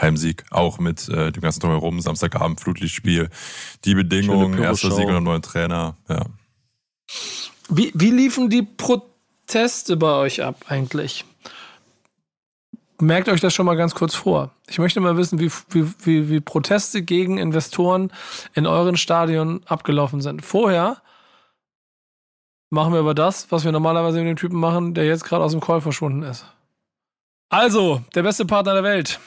[0.01, 3.29] Heimsieg, auch mit äh, dem ganzen Drumherum, Samstagabend, Flutlichtspiel,
[3.85, 4.91] die Bedingungen, erster.
[4.91, 5.95] Sieg und einem neuen Trainer.
[6.07, 6.25] Ja.
[7.69, 11.25] Wie, wie liefen die Proteste bei euch ab eigentlich?
[12.99, 14.51] Merkt euch das schon mal ganz kurz vor.
[14.67, 18.11] Ich möchte mal wissen, wie, wie, wie, wie Proteste gegen Investoren
[18.55, 20.43] in euren Stadion abgelaufen sind.
[20.43, 21.01] Vorher
[22.69, 25.51] machen wir aber das, was wir normalerweise mit dem Typen machen, der jetzt gerade aus
[25.51, 26.45] dem Call verschwunden ist.
[27.49, 29.19] Also, der beste Partner der Welt.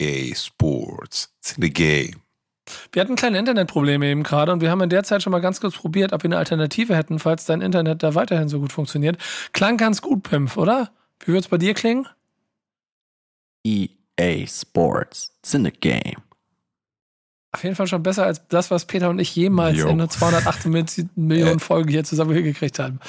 [0.00, 1.32] EA Sports.
[1.40, 2.16] It's in the game.
[2.92, 5.60] Wir hatten kleine Internetprobleme eben gerade und wir haben in der Zeit schon mal ganz
[5.60, 9.18] kurz probiert, ob wir eine Alternative hätten, falls dein Internet da weiterhin so gut funktioniert.
[9.52, 10.90] Klang ganz gut, Pimpf, oder?
[11.20, 12.06] Wie würde es bei dir klingen?
[13.64, 15.32] EA Sports.
[15.42, 16.22] It's in the game.
[17.52, 19.86] Auf jeden Fall schon besser als das, was Peter und ich jemals Jo.
[19.88, 20.66] in einer 208
[21.16, 23.00] Millionen Folgen hier zusammen hingekriegt haben.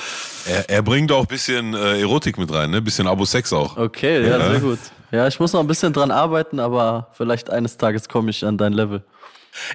[0.47, 2.77] Er, er bringt auch ein bisschen äh, Erotik mit rein, ne?
[2.77, 3.77] Ein bisschen Abo-Sex auch.
[3.77, 4.49] Okay, ja, Ja.
[4.49, 4.79] sehr gut.
[5.11, 8.57] Ja, ich muss noch ein bisschen dran arbeiten, aber vielleicht eines Tages komme ich an
[8.57, 9.03] dein Level.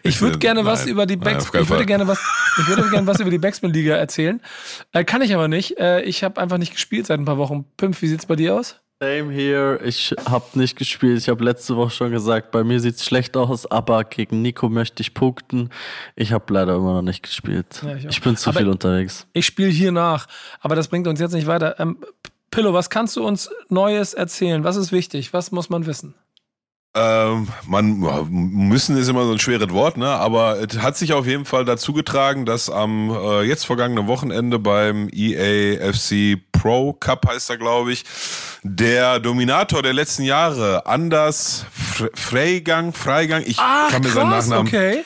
[0.02, 2.18] Ich würde Nein, gerne was über die nein, Backs keinen ich würde gerne was
[2.58, 4.40] ich würde gerne was über die Backspin Liga erzählen.
[4.92, 5.78] Äh, kann ich aber nicht.
[5.78, 7.66] Äh, ich habe einfach nicht gespielt seit ein paar Wochen.
[7.76, 8.76] Pimpf, wie sieht's bei dir aus?
[8.98, 9.78] Same here.
[9.84, 11.18] Ich habe nicht gespielt.
[11.18, 15.02] Ich habe letzte Woche schon gesagt, bei mir sieht's schlecht aus, aber gegen Nico möchte
[15.02, 15.68] ich punkten.
[16.14, 17.82] Ich habe leider immer noch nicht gespielt.
[17.84, 19.26] Ja, ich ich bin zu Aber- viel unterwegs.
[19.34, 20.26] Ich spiele hier nach,
[20.62, 21.78] aber das bringt uns jetzt nicht weiter.
[21.78, 21.98] Ähm,
[22.56, 24.64] Pillow, was kannst du uns Neues erzählen?
[24.64, 25.34] Was ist wichtig?
[25.34, 26.14] Was muss man wissen?
[26.94, 27.98] Ähm, man
[28.30, 30.08] müssen ist immer so ein schweres Wort, ne?
[30.08, 34.58] Aber es hat sich auf jeden Fall dazu getragen, dass am äh, jetzt vergangenen Wochenende
[34.58, 38.04] beim EAFC Pro Cup heißt er, glaube ich,
[38.62, 44.66] der Dominator der letzten Jahre, Anders Freigang, Freigang, ich Ach, kann mir krass, seinen Nachnamen.
[44.66, 45.04] okay.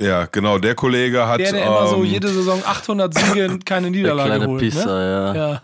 [0.00, 1.40] Ja, genau, der Kollege hat.
[1.40, 4.60] Der, der immer so ähm, jede Saison 800 Siege und keine Der Niederlage kleine holt.
[4.60, 5.34] Pisser, ne?
[5.34, 5.50] ja.
[5.50, 5.62] Ja.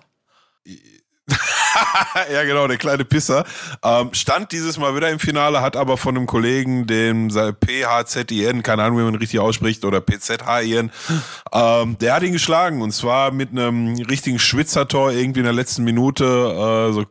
[2.33, 3.45] ja, genau, der kleine Pisser.
[3.83, 8.85] Ähm, stand dieses Mal wieder im Finale, hat aber von einem Kollegen, dem PHZIN, keine
[8.85, 10.91] Ahnung, wie man richtig ausspricht, oder PZHIN,
[11.53, 12.83] ähm, der hat ihn geschlagen.
[12.83, 17.05] Und zwar mit einem richtigen Schwitzertor irgendwie in der letzten Minute, äh, so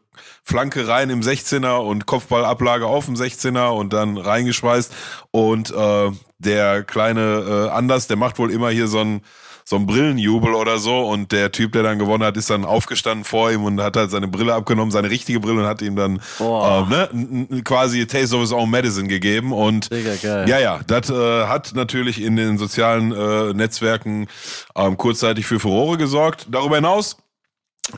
[0.43, 4.91] Flanke rein im 16er und Kopfballablage auf dem 16er und dann reingeschweißt.
[5.31, 9.21] Und äh, der kleine äh, Anders, der macht wohl immer hier so ein
[9.65, 13.23] so ein Brillenjubel oder so und der Typ, der dann gewonnen hat, ist dann aufgestanden
[13.23, 16.21] vor ihm und hat halt seine Brille abgenommen, seine richtige Brille und hat ihm dann
[16.37, 16.87] Boah.
[16.91, 21.45] ähm, ne, quasi a Taste of his own medicine gegeben und ja, ja, das äh,
[21.45, 24.27] hat natürlich in den sozialen äh, Netzwerken
[24.75, 26.47] ähm, kurzzeitig für Furore gesorgt.
[26.49, 27.17] Darüber hinaus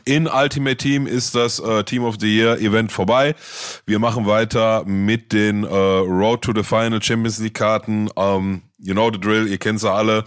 [0.04, 3.34] in Ultimate Team ist das äh, Team of the Year Event vorbei.
[3.86, 8.08] Wir machen weiter mit den äh, Road to the Final Champions League Karten.
[8.16, 10.24] Ähm, you know the drill, ihr kennt sie alle.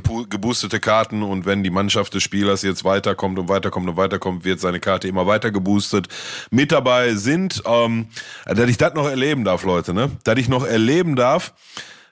[0.00, 4.60] Geboostete Karten und wenn die Mannschaft des Spielers jetzt weiterkommt und weiterkommt und weiterkommt, wird
[4.60, 6.08] seine Karte immer weiter geboostet.
[6.50, 8.08] Mit dabei sind, ähm,
[8.46, 10.10] dass ich das noch erleben darf, Leute, ne?
[10.24, 11.54] Dass ich noch erleben darf,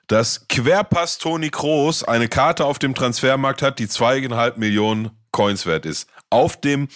[0.07, 5.85] dass Querpass Toni Kroos eine Karte auf dem Transfermarkt hat, die zweieinhalb Millionen Coins wert
[5.85, 6.07] ist.
[6.29, 6.87] Auf dem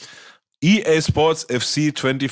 [0.61, 2.31] EA Sports FC 24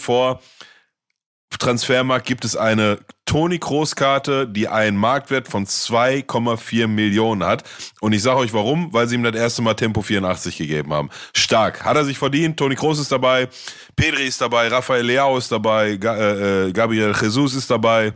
[1.50, 7.64] Transfermarkt gibt es eine Toni Kroos Karte, die einen Marktwert von 2,4 Millionen hat.
[8.02, 11.10] Und ich sage euch warum, weil sie ihm das erste Mal Tempo 84 gegeben haben.
[11.34, 11.84] Stark.
[11.84, 12.58] Hat er sich verdient.
[12.58, 13.48] Toni Kroos ist dabei.
[13.96, 14.68] Pedri ist dabei.
[14.68, 15.92] Rafael Leao ist dabei.
[15.92, 18.14] Äh, äh, Gabriel Jesus ist dabei.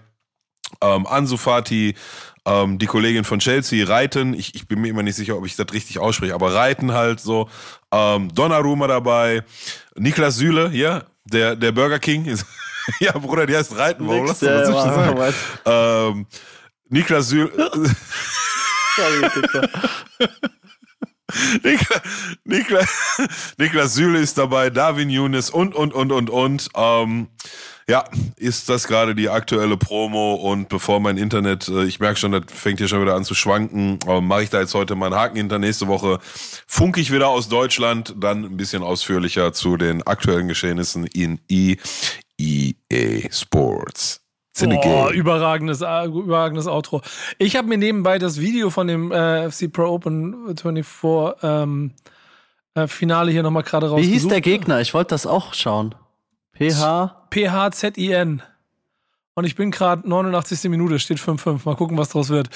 [0.82, 1.96] Ähm, Ansu Fati,
[2.46, 5.56] ähm, die Kollegin von Chelsea, Reiten, ich, ich bin mir immer nicht sicher, ob ich
[5.56, 7.50] das richtig ausspreche, aber Reiten halt so.
[7.92, 9.44] Ähm, Donnarumma dabei,
[9.96, 12.26] Niklas Süle, hier, der, der Burger King.
[12.26, 12.46] Ist,
[13.00, 15.36] ja, Bruder, die heißt Reiten, warum Nix, lass ja, das ja, nicht mach sagen?
[15.66, 16.26] Ähm,
[16.90, 17.50] Niklas Digga.
[21.64, 22.02] Niklas,
[22.44, 22.88] Niklas,
[23.58, 26.70] Niklas Süle ist dabei, Darwin Younes und, und, und, und, und.
[26.76, 27.28] Ähm,
[27.88, 28.04] ja,
[28.36, 32.44] ist das gerade die aktuelle Promo und bevor mein Internet, äh, ich merke schon, das
[32.48, 35.38] fängt hier schon wieder an zu schwanken, ähm, mache ich da jetzt heute meinen Haken
[35.38, 35.58] hinter.
[35.58, 36.20] Nächste Woche
[36.68, 41.40] funke ich wieder aus Deutschland, dann ein bisschen ausführlicher zu den aktuellen Geschehnissen in
[42.40, 44.22] EA Sports.
[44.62, 47.02] Boah, überragendes, äh, überragendes Outro.
[47.38, 51.92] Ich habe mir nebenbei das Video von dem äh, FC Pro Open 24 ähm,
[52.74, 54.14] äh, Finale hier nochmal gerade Wie rausgesucht.
[54.14, 54.82] hieß der Gegner?
[54.82, 55.96] Ich wollte das auch schauen.
[56.58, 57.28] PH?
[57.32, 58.42] PHZIN.
[59.40, 60.70] Und ich bin gerade 89.
[60.70, 61.62] Minute, steht 5-5.
[61.64, 62.50] Mal gucken, was draus wird.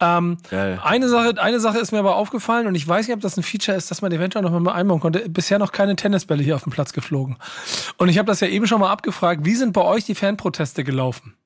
[0.00, 3.36] Ähm, eine, Sache, eine Sache ist mir aber aufgefallen und ich weiß nicht, ob das
[3.36, 5.28] ein Feature ist, dass man eventuell noch mal einbauen konnte.
[5.28, 7.36] Bisher noch keine Tennisbälle hier auf dem Platz geflogen.
[7.98, 9.44] Und ich habe das ja eben schon mal abgefragt.
[9.44, 11.36] Wie sind bei euch die Fanproteste gelaufen?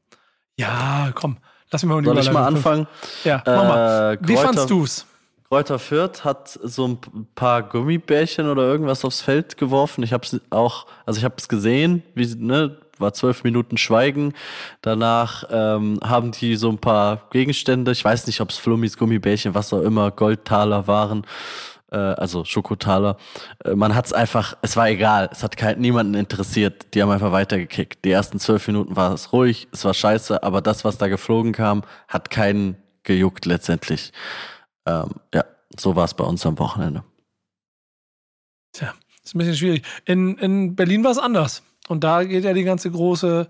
[0.57, 1.37] Ja, komm.
[1.71, 2.87] Lass mich mal Soll ich mal anfangen?
[3.25, 4.15] Ja, mach mal.
[4.15, 5.07] Äh, Wie Kräuter- fandst du's?
[5.51, 6.99] Kräuter Fürth hat so ein
[7.35, 10.03] paar Gummibärchen oder irgendwas aufs Feld geworfen.
[10.03, 14.35] Ich habe es auch, also ich habe es gesehen, wie ne, war zwölf Minuten Schweigen.
[14.83, 17.93] Danach ähm, haben die so ein paar Gegenstände.
[17.93, 21.25] Ich weiß nicht, ob es Flummis, Gummibärchen, was auch immer, Goldtaler waren.
[21.91, 23.17] Äh, also Schokotaler.
[23.65, 26.95] Äh, man hat es einfach, es war egal, es hat kein, niemanden interessiert.
[26.95, 28.05] Die haben einfach weitergekickt.
[28.05, 31.53] Die ersten zwölf Minuten war es ruhig, es war scheiße, aber das, was da geflogen
[31.53, 34.13] kam, hat keinen gejuckt letztendlich.
[34.87, 35.45] Ähm, ja,
[35.79, 37.05] so war es bei uns am Wochenende.
[38.73, 38.93] Tja,
[39.25, 39.83] ist ein bisschen schwierig.
[40.05, 41.63] In, in Berlin war es anders.
[41.89, 43.49] Und da geht ja die ganze große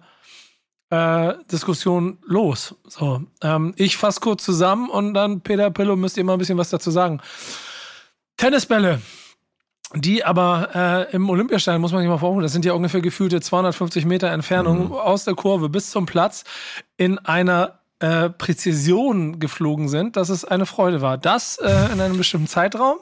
[0.91, 2.75] äh, Diskussion los.
[2.87, 6.59] So, ähm, ich fasse kurz zusammen und dann, Peter Pillow, müsst ihr mal ein bisschen
[6.59, 7.21] was dazu sagen.
[8.37, 9.03] Tennisbälle,
[9.95, 10.71] die aber
[11.11, 14.29] äh, im Olympiastadion, muss man sich mal vorstellen, das sind ja ungefähr gefühlte 250 Meter
[14.29, 16.45] Entfernung aus der Kurve bis zum Platz
[16.97, 21.19] in einer äh, Präzision geflogen sind, dass es eine Freude war.
[21.19, 22.99] Das äh, in einem bestimmten Zeitraum,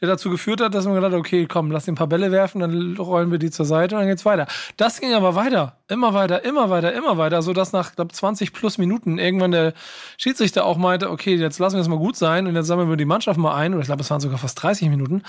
[0.00, 2.30] der dazu geführt hat, dass man gedacht hat, okay, komm, lass den ein paar Bälle
[2.30, 4.46] werfen, dann rollen wir die zur Seite und dann geht's weiter.
[4.76, 8.52] Das ging aber weiter, immer weiter, immer weiter, immer weiter, so dass nach glaub, 20
[8.52, 9.72] plus Minuten irgendwann der
[10.18, 12.96] Schiedsrichter auch meinte, okay, jetzt lassen wir es mal gut sein und jetzt sammeln wir
[12.96, 15.22] die Mannschaft mal ein, oder ich glaube, es waren sogar fast 30 Minuten,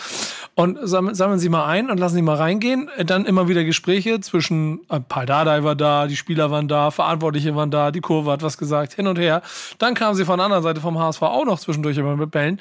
[0.55, 2.89] und sammeln, sammeln sie mal ein und lassen sie mal reingehen.
[3.05, 7.55] Dann immer wieder Gespräche zwischen, äh, Paul Dardai war da, die Spieler waren da, Verantwortliche
[7.55, 9.43] waren da, die Kurve hat was gesagt, hin und her.
[9.77, 12.59] Dann kamen sie von der anderen Seite vom HSV auch noch zwischendurch immer mit Bällen.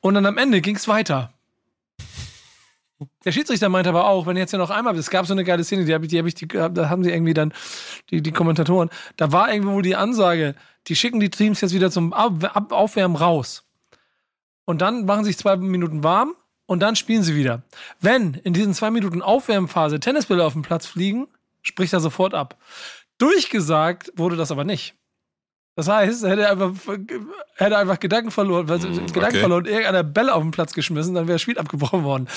[0.00, 1.30] Und dann am Ende ging es weiter.
[3.24, 5.64] Der Schiedsrichter meinte aber auch, wenn jetzt ja noch einmal, es gab so eine geile
[5.64, 7.52] Szene, die habe ich, die habe ich, die, da haben sie irgendwie dann,
[8.10, 10.54] die, die Kommentatoren, da war irgendwo die Ansage,
[10.86, 13.64] die schicken die Teams jetzt wieder zum Aufwärmen raus.
[14.64, 16.34] Und dann machen sich zwei Minuten warm
[16.66, 17.62] und dann spielen sie wieder.
[18.00, 21.28] Wenn in diesen zwei Minuten Aufwärmphase Tennisbälle auf dem Platz fliegen,
[21.62, 22.56] spricht er sofort ab.
[23.18, 24.94] Durchgesagt wurde das aber nicht.
[25.76, 26.72] Das heißt, hätte er einfach,
[27.54, 29.40] hätte einfach Gedanken verloren, weil, mm, Gedanken okay.
[29.40, 32.28] verloren, irgendeiner Bälle auf den Platz geschmissen, dann wäre das Spiel abgebrochen worden.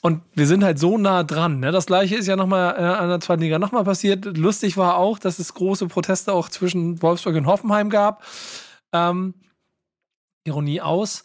[0.00, 1.60] Und wir sind halt so nah dran.
[1.60, 1.70] Ne?
[1.70, 4.36] Das gleiche ist ja nochmal äh, an der zweiten Liga nochmal passiert.
[4.36, 8.24] Lustig war auch, dass es große Proteste auch zwischen Wolfsburg und Hoffenheim gab.
[8.92, 9.34] Ähm,
[10.42, 11.22] Ironie aus.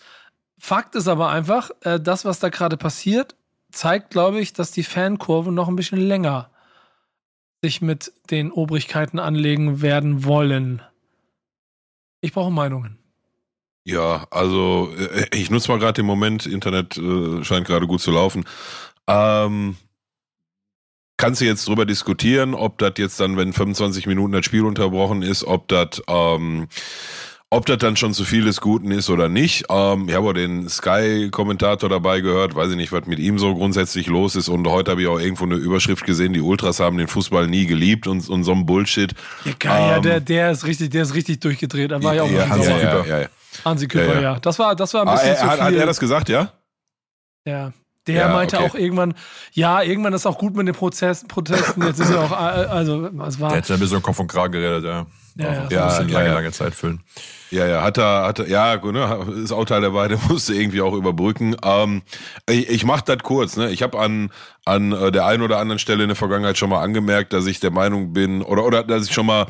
[0.60, 3.36] Fakt ist aber einfach, äh, das, was da gerade passiert,
[3.72, 6.52] zeigt, glaube ich, dass die Fankurve noch ein bisschen länger
[7.64, 10.84] sich mit den Obrigkeiten anlegen werden wollen.
[12.22, 13.00] Ich brauche Meinungen.
[13.86, 18.12] Ja, also äh, ich nutze mal gerade den Moment, Internet äh, scheint gerade gut zu
[18.12, 18.44] laufen.
[19.08, 19.78] Ähm,
[21.18, 25.22] kannst du jetzt drüber diskutieren, ob das jetzt dann, wenn 25 Minuten das Spiel unterbrochen
[25.22, 26.68] ist, ob das ähm,
[27.52, 29.66] ob das dann schon zu viel des Guten ist oder nicht.
[29.70, 33.54] Ähm, ich habe auch den Sky-Kommentator dabei gehört, weiß ich nicht, was mit ihm so
[33.56, 34.50] grundsätzlich los ist.
[34.50, 37.66] Und heute habe ich auch irgendwo eine Überschrift gesehen, die Ultras haben den Fußball nie
[37.66, 39.14] geliebt und, und so ein Bullshit.
[39.46, 41.92] Ja, geil, ähm, ja, der, der ist richtig, der ist richtig durchgedreht.
[41.92, 43.08] Da war ja auch ja, Hansi ja, Küpper.
[43.08, 43.28] Ja, ja,
[43.64, 44.40] Hansi Küpper, ja.
[44.40, 45.64] Das war, das war ein bisschen ah, er, zu viel.
[45.64, 46.52] Hat er das gesagt, ja?
[47.48, 47.72] Ja,
[48.08, 48.66] der ja, meinte okay.
[48.66, 49.16] auch irgendwann,
[49.52, 51.84] ja, irgendwann ist auch gut mit den Prozess, Protesten.
[51.84, 53.50] Jetzt ist ja auch, äh, also, es war.
[53.50, 55.06] Der hat ja ein bisschen Kopf und Kragen geredet, ja.
[55.38, 57.02] Ja, ja, ja, ja, lange, lange Zeit füllen.
[57.52, 60.54] Ja, ja, hat er, hat er, ja, gut, ne, ist auch Teil der Weide, musste
[60.54, 61.58] irgendwie auch überbrücken.
[61.64, 62.04] Ähm,
[62.50, 63.70] ich ich mache das kurz, ne?
[63.70, 64.32] Ich habe an,
[64.64, 67.60] an äh, der einen oder anderen Stelle in der Vergangenheit schon mal angemerkt, dass ich
[67.60, 69.48] der Meinung bin, oder, oder dass ich schon mal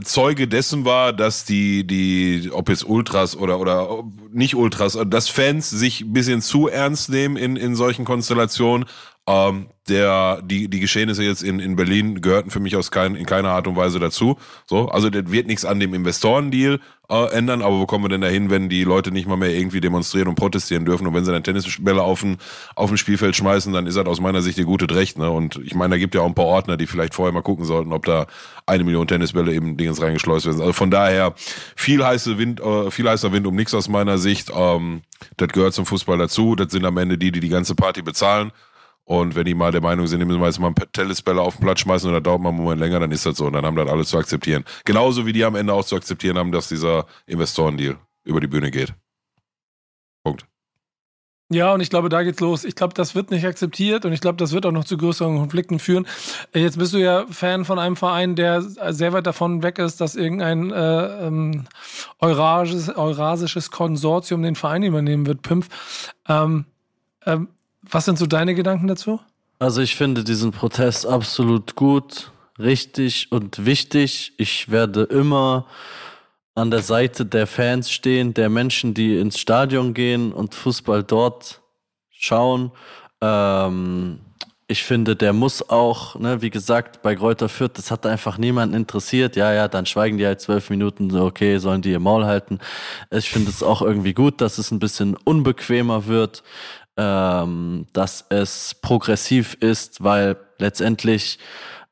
[0.00, 5.68] Zeuge dessen war, dass die, die, ob jetzt Ultras oder, oder nicht Ultras, dass Fans
[5.68, 8.86] sich ein bisschen zu ernst nehmen in, in solchen Konstellationen
[9.26, 13.26] ähm, der, die, die Geschehnisse jetzt in, in Berlin gehörten für mich aus kein, in
[13.26, 14.36] keiner Art und Weise dazu.
[14.66, 18.20] So, also das wird nichts an dem Investorendeal äh, ändern, aber wo kommen wir denn
[18.20, 21.32] dahin, wenn die Leute nicht mal mehr irgendwie demonstrieren und protestieren dürfen und wenn sie
[21.32, 22.38] dann Tennisbälle auf ein,
[22.76, 25.18] auf Spielfeld schmeißen, dann ist das aus meiner Sicht ihr gute Recht.
[25.18, 25.30] Ne?
[25.30, 27.64] Und ich meine, da gibt ja auch ein paar Ordner, die vielleicht vorher mal gucken
[27.64, 28.26] sollten, ob da
[28.66, 30.60] eine Million Tennisbälle eben Dingens reingeschleust werden.
[30.60, 31.34] Also von daher
[31.76, 34.50] viel heiße Wind, äh, viel heißer Wind um nichts aus meiner Sicht.
[34.54, 35.02] Ähm,
[35.36, 36.54] das gehört zum Fußball dazu.
[36.54, 38.52] Das sind am Ende die, die die ganze Party bezahlen.
[39.04, 41.64] Und wenn die mal der Meinung sind, die müssen wir jetzt mal Tennisbälle auf den
[41.64, 43.46] Platz schmeißen und dann dauert mal einen Moment länger, dann ist das so.
[43.46, 44.64] Und dann haben das alle zu akzeptieren.
[44.84, 48.70] Genauso wie die am Ende auch zu akzeptieren haben, dass dieser Investorendeal über die Bühne
[48.70, 48.94] geht.
[50.22, 50.46] Punkt.
[51.52, 52.64] Ja, und ich glaube, da geht's los.
[52.64, 55.36] Ich glaube, das wird nicht akzeptiert und ich glaube, das wird auch noch zu größeren
[55.36, 56.06] Konflikten führen.
[56.54, 60.14] Jetzt bist du ja Fan von einem Verein, der sehr weit davon weg ist, dass
[60.14, 61.64] irgendein äh, ähm,
[62.20, 65.68] eurasisches, eurasisches Konsortium den Verein übernehmen wird, Pimpf.
[66.26, 66.64] Ähm,
[67.26, 67.48] ähm,
[67.82, 69.20] was sind so deine Gedanken dazu?
[69.58, 74.32] Also ich finde diesen Protest absolut gut, richtig und wichtig.
[74.38, 75.66] Ich werde immer
[76.54, 81.62] an der Seite der Fans stehen, der Menschen, die ins Stadion gehen und Fußball dort
[82.10, 82.72] schauen.
[83.20, 84.20] Ähm,
[84.68, 88.74] ich finde, der muss auch, ne, wie gesagt, bei Kräuter Fürth, das hat einfach niemanden
[88.74, 89.36] interessiert.
[89.36, 92.58] Ja, ja, dann schweigen die halt zwölf Minuten, okay, sollen die ihr Maul halten.
[93.10, 96.42] Ich finde es auch irgendwie gut, dass es ein bisschen unbequemer wird
[96.96, 101.38] ähm, dass es progressiv ist, weil letztendlich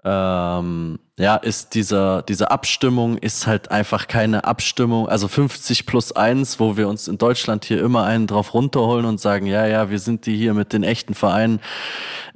[0.05, 6.59] ähm, ja, ist dieser, diese Abstimmung ist halt einfach keine Abstimmung, also 50 plus 1,
[6.59, 9.99] wo wir uns in Deutschland hier immer einen drauf runterholen und sagen, ja, ja, wir
[9.99, 11.61] sind die hier mit den echten Vereinen.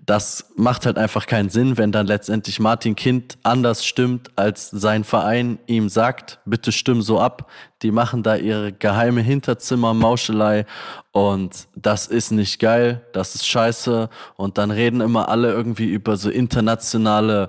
[0.05, 5.05] Das macht halt einfach keinen Sinn, wenn dann letztendlich Martin Kind anders stimmt, als sein
[5.05, 7.51] Verein ihm sagt, bitte stimm so ab.
[7.80, 10.66] Die machen da ihre geheime Hinterzimmer-Mauschelei
[11.12, 14.11] und das ist nicht geil, das ist scheiße.
[14.37, 17.49] Und dann reden immer alle irgendwie über so internationale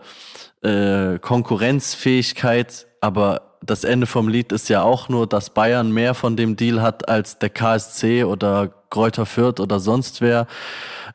[0.66, 6.36] äh, Konkurrenzfähigkeit, aber das Ende vom Lied ist ja auch nur, dass Bayern mehr von
[6.36, 10.47] dem Deal hat als der KSC oder Kräuter Fürth oder sonst wer.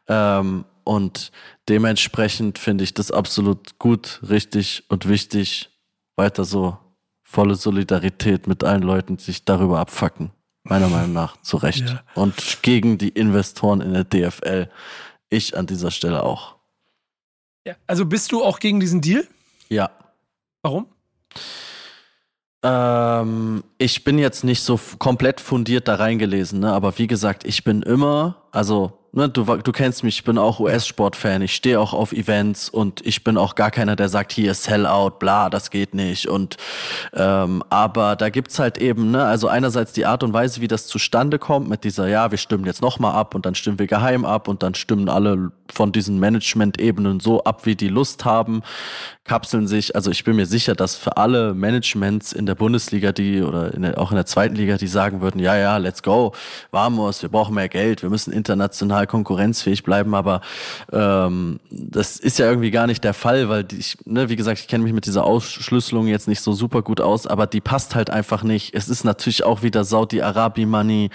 [0.09, 1.31] Ähm, und
[1.69, 5.71] dementsprechend finde ich das absolut gut, richtig und wichtig.
[6.17, 6.77] Weiter so
[7.23, 10.31] volle Solidarität mit allen Leuten, die sich darüber abfacken.
[10.65, 11.89] Meiner Meinung nach zu Recht.
[11.89, 12.03] Ja.
[12.15, 14.69] Und gegen die Investoren in der DFL.
[15.29, 16.57] Ich an dieser Stelle auch.
[17.67, 19.27] Ja, also bist du auch gegen diesen Deal?
[19.71, 19.91] Ja.
[20.63, 20.87] Warum?
[22.63, 26.73] Ähm, ich bin jetzt nicht so komplett fundiert da reingelesen, ne?
[26.73, 30.61] aber wie gesagt, ich bin immer Also ne, du, du kennst mich, ich bin auch
[30.61, 34.55] US-Sport-Fan, ich stehe auch auf Events und ich bin auch gar keiner, der sagt, hier
[34.55, 36.27] Sellout, bla, das geht nicht.
[36.29, 36.57] Und
[37.13, 40.87] ähm, aber da gibt's halt eben, ne, also einerseits die Art und Weise, wie das
[40.87, 44.25] zustande kommt, mit dieser, ja, wir stimmen jetzt nochmal ab und dann stimmen wir geheim
[44.25, 48.63] ab und dann stimmen alle von diesen Management-Ebenen so ab, wie die Lust haben,
[49.25, 49.95] kapseln sich.
[49.95, 53.83] Also ich bin mir sicher, dass für alle Managements in der Bundesliga, die oder in
[53.83, 56.33] der, auch in der zweiten Liga, die sagen würden, ja, ja, let's go,
[56.73, 60.41] vamos, wir brauchen mehr Geld, wir müssen international konkurrenzfähig bleiben, aber
[60.93, 64.69] ähm, das ist ja irgendwie gar nicht der Fall, weil ich, ne, wie gesagt, ich
[64.69, 68.11] kenne mich mit dieser Ausschlüsselung jetzt nicht so super gut aus, aber die passt halt
[68.11, 68.75] einfach nicht.
[68.75, 71.11] Es ist natürlich auch wieder Saudi-Arabi-Money.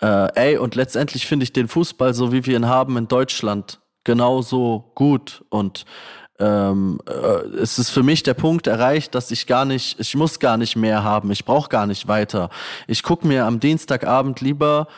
[0.00, 3.80] Äh, ey, und letztendlich finde ich den Fußball, so wie wir ihn haben in Deutschland,
[4.04, 5.84] genauso gut und
[6.40, 10.40] ähm, äh, es ist für mich der Punkt erreicht, dass ich gar nicht, ich muss
[10.40, 12.48] gar nicht mehr haben, ich brauche gar nicht weiter.
[12.86, 14.88] Ich gucke mir am Dienstagabend lieber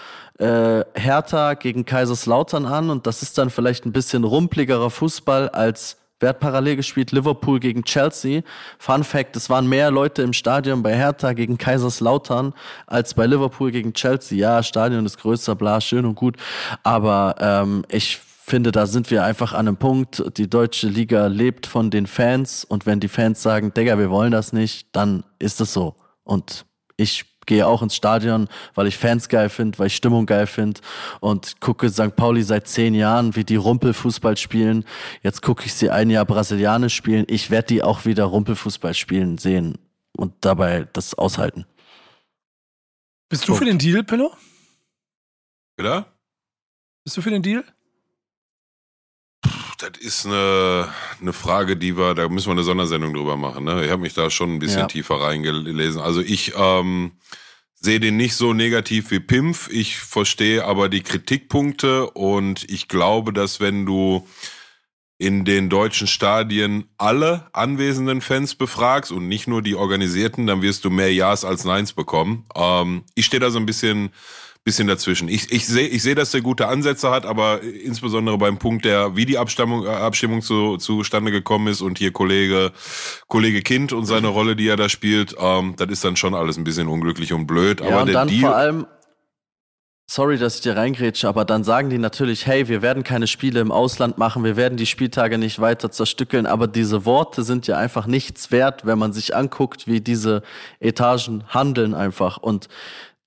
[0.43, 5.97] äh, Hertha gegen Kaiserslautern an und das ist dann vielleicht ein bisschen rumpligerer Fußball als
[6.23, 7.11] Wer hat parallel gespielt?
[7.11, 8.43] Liverpool gegen Chelsea.
[8.79, 12.55] Fun Fact, es waren mehr Leute im Stadion bei Hertha gegen Kaiserslautern
[12.87, 14.39] als bei Liverpool gegen Chelsea.
[14.39, 16.37] Ja, Stadion ist größer, bla, schön und gut.
[16.85, 20.23] Aber ähm, ich finde, da sind wir einfach an einem Punkt.
[20.37, 24.31] Die deutsche Liga lebt von den Fans und wenn die Fans sagen, Digga, wir wollen
[24.31, 25.97] das nicht, dann ist es so.
[26.23, 26.67] Und
[26.97, 30.81] ich gehe auch ins Stadion, weil ich Fans geil finde, weil ich Stimmung geil finde
[31.21, 32.17] und gucke St.
[32.17, 34.85] Pauli seit zehn Jahren, wie die Rumpelfußball spielen.
[35.23, 37.25] Jetzt gucke ich sie ein Jahr brasilianisch spielen.
[37.29, 39.79] Ich werde die auch wieder Rumpelfußball spielen sehen
[40.17, 41.67] und dabei das aushalten.
[43.29, 44.37] Bist du für den Deal, Pillow?
[45.77, 46.05] Bitte?
[47.05, 47.65] Bist du für den Deal?
[49.83, 50.89] Das ist eine,
[51.21, 53.65] eine Frage, die wir, da müssen wir eine Sondersendung drüber machen.
[53.65, 53.85] Ne?
[53.85, 54.87] Ich habe mich da schon ein bisschen ja.
[54.87, 56.01] tiefer reingelesen.
[56.01, 57.13] Also ich ähm,
[57.75, 59.69] sehe den nicht so negativ wie Pimpf.
[59.73, 64.29] Ich verstehe aber die Kritikpunkte und ich glaube, dass wenn du
[65.19, 70.85] in den deutschen Stadien alle anwesenden Fans befragst und nicht nur die organisierten, dann wirst
[70.85, 72.47] du mehr Ja's als Neins bekommen.
[72.55, 74.11] Ähm, ich stehe da so ein bisschen
[74.65, 75.29] bisschen dazwischen.
[75.29, 79.17] Ich, ich sehe, ich seh, dass der gute Ansätze hat, aber insbesondere beim Punkt, der,
[79.17, 82.73] wie die Abstammung, äh, Abstimmung zu, zustande gekommen ist und hier Kollege,
[83.27, 86.59] Kollege Kind und seine Rolle, die er da spielt, ähm, das ist dann schon alles
[86.59, 87.81] ein bisschen unglücklich und blöd.
[87.81, 88.87] Ja, aber und der dann Deal, vor allem,
[90.09, 93.59] sorry, dass ich dir reingrätsche, aber dann sagen die natürlich, hey, wir werden keine Spiele
[93.59, 97.79] im Ausland machen, wir werden die Spieltage nicht weiter zerstückeln, aber diese Worte sind ja
[97.79, 100.43] einfach nichts wert, wenn man sich anguckt, wie diese
[100.79, 102.69] Etagen handeln einfach und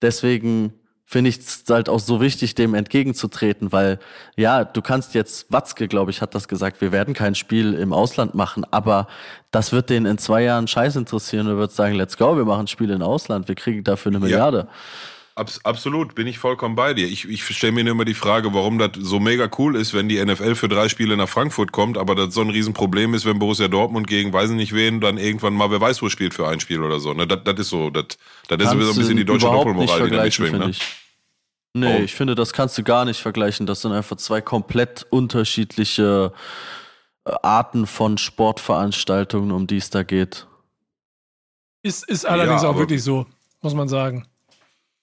[0.02, 0.74] deswegen
[1.06, 4.00] finde ich es halt auch so wichtig, dem entgegenzutreten, weil
[4.36, 7.94] ja, du kannst jetzt, Watzke, glaube ich, hat das gesagt, wir werden kein Spiel im
[7.94, 9.08] Ausland machen, aber
[9.52, 12.68] das wird den in zwei Jahren scheiß interessieren und wird sagen, let's go, wir machen
[12.68, 14.58] Spiele im Ausland, wir kriegen dafür eine Milliarde.
[14.58, 14.68] Ja.
[15.38, 17.08] Abs absolut, bin ich vollkommen bei dir.
[17.08, 20.08] Ich, ich stelle mir nur immer die Frage, warum das so mega cool ist, wenn
[20.08, 23.38] die NFL für drei Spiele nach Frankfurt kommt, aber das so ein Riesenproblem ist, wenn
[23.38, 26.62] Borussia Dortmund gegen weiß nicht wen dann irgendwann mal wer weiß wo spielt für ein
[26.62, 27.14] Spiel oder so.
[27.14, 27.28] Ne?
[27.28, 28.06] Das, das ist so, das,
[28.48, 30.58] das ist sowieso ein bisschen die deutsche Doppelmoral, die da mitschwingt.
[30.58, 30.70] Ne?
[30.70, 30.80] Ich.
[31.74, 32.04] Nee, oh.
[32.04, 33.66] ich finde, das kannst du gar nicht vergleichen.
[33.66, 36.32] Das sind einfach zwei komplett unterschiedliche
[37.26, 40.48] äh, Arten von Sportveranstaltungen, um die es da geht.
[41.84, 43.26] Ist, ist allerdings ja, auch wirklich so,
[43.62, 44.26] muss man sagen.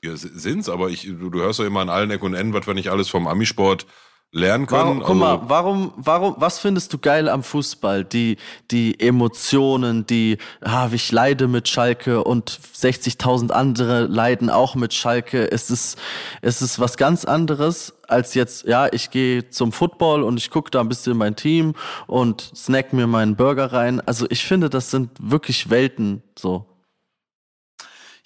[0.04, 2.66] Ja, sind's, aber ich, du, du hörst ja immer an allen Ecken und Enden, was
[2.66, 3.86] wir nicht alles vom Amisport
[4.32, 4.82] lernen können.
[4.82, 8.04] Warum, guck mal, also warum, warum, was findest du geil am Fußball?
[8.04, 8.38] Die,
[8.70, 15.52] die Emotionen, die, ah, ich leide mit Schalke und 60.000 andere leiden auch mit Schalke.
[15.52, 15.98] Es ist,
[16.40, 20.70] es ist was ganz anderes als jetzt, ja, ich gehe zum Football und ich gucke
[20.70, 21.74] da ein bisschen mein Team
[22.06, 24.00] und snack mir meinen Burger rein.
[24.00, 26.71] Also ich finde, das sind wirklich Welten, so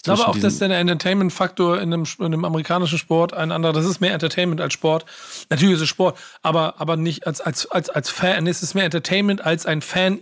[0.03, 4.01] glaube auch, dass der Entertainment-Faktor in einem, in einem amerikanischen Sport ein anderer, das ist
[4.01, 5.05] mehr Entertainment als Sport.
[5.51, 8.47] Natürlich ist es Sport, aber, aber nicht als, als, als, als Fan.
[8.47, 10.21] Es ist mehr Entertainment als ein Fan,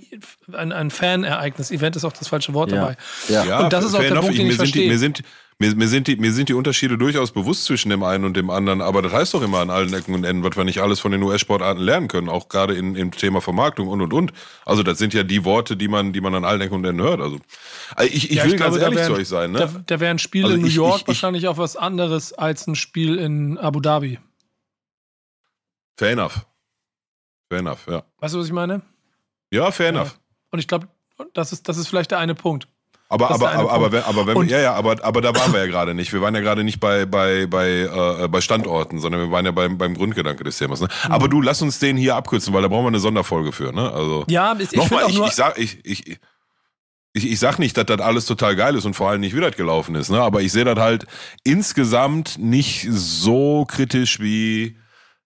[0.52, 1.70] ein, ein Fan-Ereignis.
[1.70, 2.76] Event ist auch das falsche Wort ja.
[2.76, 2.96] dabei.
[3.28, 3.60] Ja.
[3.60, 4.88] Und das ist auch der Punkt, den ich, ich verstehe.
[4.88, 5.22] mir sind,
[5.58, 8.50] mir, mir, sind die, mir sind die Unterschiede durchaus bewusst zwischen dem einen und dem
[8.50, 11.00] anderen, aber das heißt doch immer an allen Ecken und Enden, was wir nicht alles
[11.00, 14.32] von den US-Sportarten lernen können, auch gerade in, im Thema Vermarktung und und und.
[14.64, 17.02] Also das sind ja die Worte, die man, die man an allen Ecken und Enden
[17.02, 17.20] hört.
[17.20, 17.38] Also,
[17.94, 19.52] also ich, ich ja, will ich ganz glaube, ehrlich wären, zu euch sein.
[19.52, 19.58] Ne?
[19.58, 22.32] Da, da wäre ein Spiel also in New ich, York ich, wahrscheinlich auch was anderes
[22.32, 24.18] als ein Spiel in Abu Dhabi.
[25.96, 26.46] Fair enough.
[27.48, 28.02] Fair enough, ja.
[28.18, 28.82] Weißt du, was ich meine?
[29.50, 30.12] Ja, fair enough.
[30.12, 30.18] Ja.
[30.50, 30.88] Und ich glaube,
[31.32, 32.68] das ist, das ist vielleicht der eine Punkt.
[33.10, 35.94] Aber, aber, aber, aber, aber, wenn, ja, ja, aber, aber da waren wir ja gerade
[35.94, 36.12] nicht.
[36.12, 39.52] Wir waren ja gerade nicht bei, bei, bei, äh, bei Standorten, sondern wir waren ja
[39.52, 40.80] beim, beim Grundgedanke des Themas.
[40.80, 40.88] Ne?
[41.04, 41.12] Mhm.
[41.12, 43.72] Aber du, lass uns den hier abkürzen, weil da brauchen wir eine Sonderfolge für.
[43.72, 43.92] Ne?
[43.92, 46.18] Also, ja, ich, nochmal, ich, ich, sag, ich, ich,
[47.12, 49.40] ich, ich sag nicht, dass das alles total geil ist und vor allem nicht, wie
[49.40, 50.20] das gelaufen ist, ne?
[50.20, 51.06] aber ich sehe das halt
[51.44, 54.78] insgesamt nicht so kritisch wie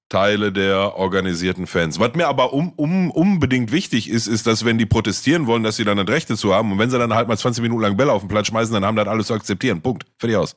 [0.09, 2.01] Teile der organisierten Fans.
[2.01, 5.77] Was mir aber um, um, unbedingt wichtig ist, ist, dass wenn die protestieren wollen, dass
[5.77, 6.73] sie dann das Rechte zu haben.
[6.73, 8.85] Und wenn sie dann halt mal 20 Minuten lang Bälle auf den Platz schmeißen, dann
[8.85, 9.83] haben das alles zu akzeptieren.
[9.83, 10.07] Punkt.
[10.17, 10.57] Fertig aus.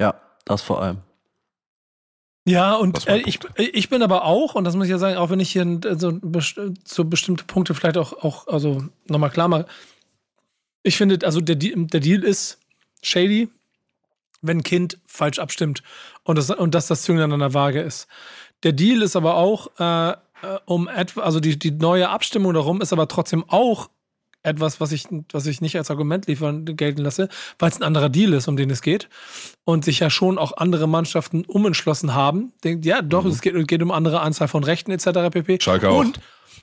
[0.00, 0.98] Ja, das vor allem.
[2.46, 5.28] Ja, und äh, ich, ich bin aber auch, und das muss ich ja sagen, auch
[5.28, 6.18] wenn ich hier so,
[6.84, 9.66] so bestimmte Punkte vielleicht auch, auch also nochmal klar mache,
[10.82, 12.58] ich finde, also der, der Deal ist
[13.02, 13.50] shady,
[14.40, 15.82] wenn ein Kind falsch abstimmt
[16.24, 18.06] und, das, und dass das Zünglein an der Waage ist.
[18.62, 22.80] Der Deal ist aber auch, äh, äh, um etwa, also die, die neue Abstimmung darum
[22.80, 23.90] ist aber trotzdem auch
[24.42, 27.28] etwas, was ich, was ich nicht als Argument liefern gelten lasse,
[27.58, 29.08] weil es ein anderer Deal ist, um den es geht.
[29.64, 32.52] Und sich ja schon auch andere Mannschaften umentschlossen haben.
[32.64, 33.30] Denkt, ja, doch, mhm.
[33.30, 35.30] es geht, geht, um andere Anzahl von Rechten etc.
[35.30, 35.58] pp.
[35.60, 35.98] Schalke auch.
[35.98, 36.20] Und,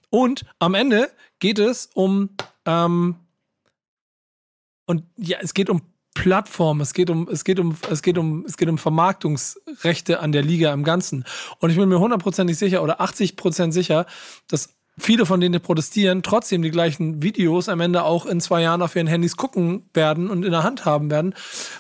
[0.10, 1.10] und am Ende
[1.40, 2.30] geht es um
[2.66, 3.16] ähm,
[4.86, 5.82] und ja, es geht um
[6.16, 10.32] Plattform, es geht um, es geht um, es geht um, es geht um Vermarktungsrechte an
[10.32, 11.26] der Liga im Ganzen.
[11.60, 14.08] Und ich bin mir hundertprozentig sicher oder 80 Prozent sicher,
[14.48, 18.62] dass viele von denen, die protestieren, trotzdem die gleichen Videos am Ende auch in zwei
[18.62, 21.36] Jahren auf ihren Handys gucken werden und in der Hand haben werden,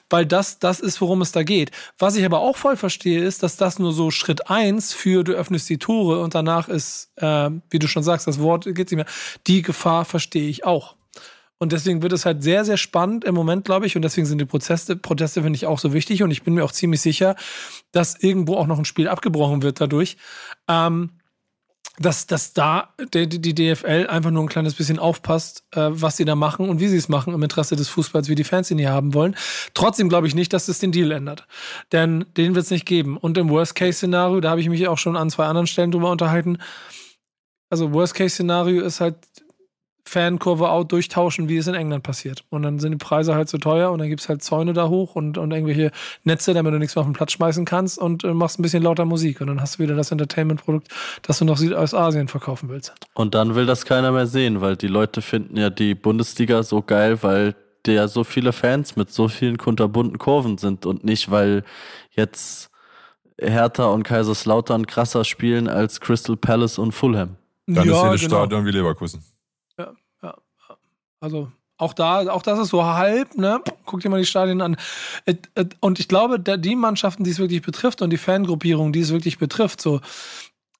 [0.09, 1.71] weil das, das ist, worum es da geht.
[1.97, 5.33] Was ich aber auch voll verstehe, ist, dass das nur so Schritt eins für du
[5.33, 8.95] öffnest die Tore und danach ist, äh, wie du schon sagst, das Wort geht nicht
[8.95, 9.05] mehr.
[9.47, 10.95] Die Gefahr verstehe ich auch.
[11.57, 13.95] Und deswegen wird es halt sehr, sehr spannend im Moment, glaube ich.
[13.95, 16.21] Und deswegen sind die Proteste, Proteste finde ich auch so wichtig.
[16.21, 17.35] Und ich bin mir auch ziemlich sicher,
[17.91, 20.17] dass irgendwo auch noch ein Spiel abgebrochen wird dadurch.
[20.67, 21.11] Ähm,
[21.97, 26.25] dass, dass da die, die DFL einfach nur ein kleines bisschen aufpasst, äh, was sie
[26.25, 28.77] da machen und wie sie es machen im Interesse des Fußballs, wie die Fans ihn
[28.77, 29.35] hier haben wollen.
[29.73, 31.47] Trotzdem glaube ich nicht, dass das den Deal ändert.
[31.91, 33.17] Denn den wird es nicht geben.
[33.17, 36.57] Und im Worst-Case-Szenario, da habe ich mich auch schon an zwei anderen Stellen drüber unterhalten.
[37.69, 39.15] Also Worst-Case-Szenario ist halt,
[40.07, 42.43] Fankurve out durchtauschen, wie es in England passiert.
[42.49, 44.87] Und dann sind die Preise halt so teuer und dann gibt es halt Zäune da
[44.87, 45.91] hoch und, und irgendwelche
[46.23, 48.83] Netze, damit du nichts mehr auf den Platz schmeißen kannst und äh, machst ein bisschen
[48.83, 49.41] lauter Musik.
[49.41, 50.89] Und dann hast du wieder das Entertainment-Produkt,
[51.23, 52.93] das du noch Südostasien verkaufen willst.
[53.15, 56.83] Und dann will das keiner mehr sehen, weil die Leute finden ja die Bundesliga so
[56.83, 57.55] geil, weil
[57.87, 61.63] der so viele Fans mit so vielen kunterbunten Kurven sind und nicht, weil
[62.11, 62.69] jetzt
[63.39, 67.37] Hertha und Kaiserslautern krasser spielen als Crystal Palace und Fulham.
[67.67, 68.37] Dann ja, ist jedes genau.
[68.37, 69.23] Stadion wie Leverkusen.
[71.25, 73.59] Also auch da, auch das ist so halb, ne?
[73.85, 74.77] Guck dir mal die Stadien an.
[75.81, 79.39] Und ich glaube, die Mannschaften, die es wirklich betrifft und die Fangruppierung, die es wirklich
[79.39, 80.01] betrifft, so,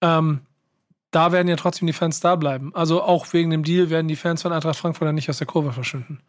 [0.01, 0.41] ähm,
[1.09, 2.75] da werden ja trotzdem die Fans da bleiben.
[2.75, 5.47] Also auch wegen dem Deal werden die Fans von Eintracht Frankfurt dann nicht aus der
[5.47, 6.21] Kurve verschwinden.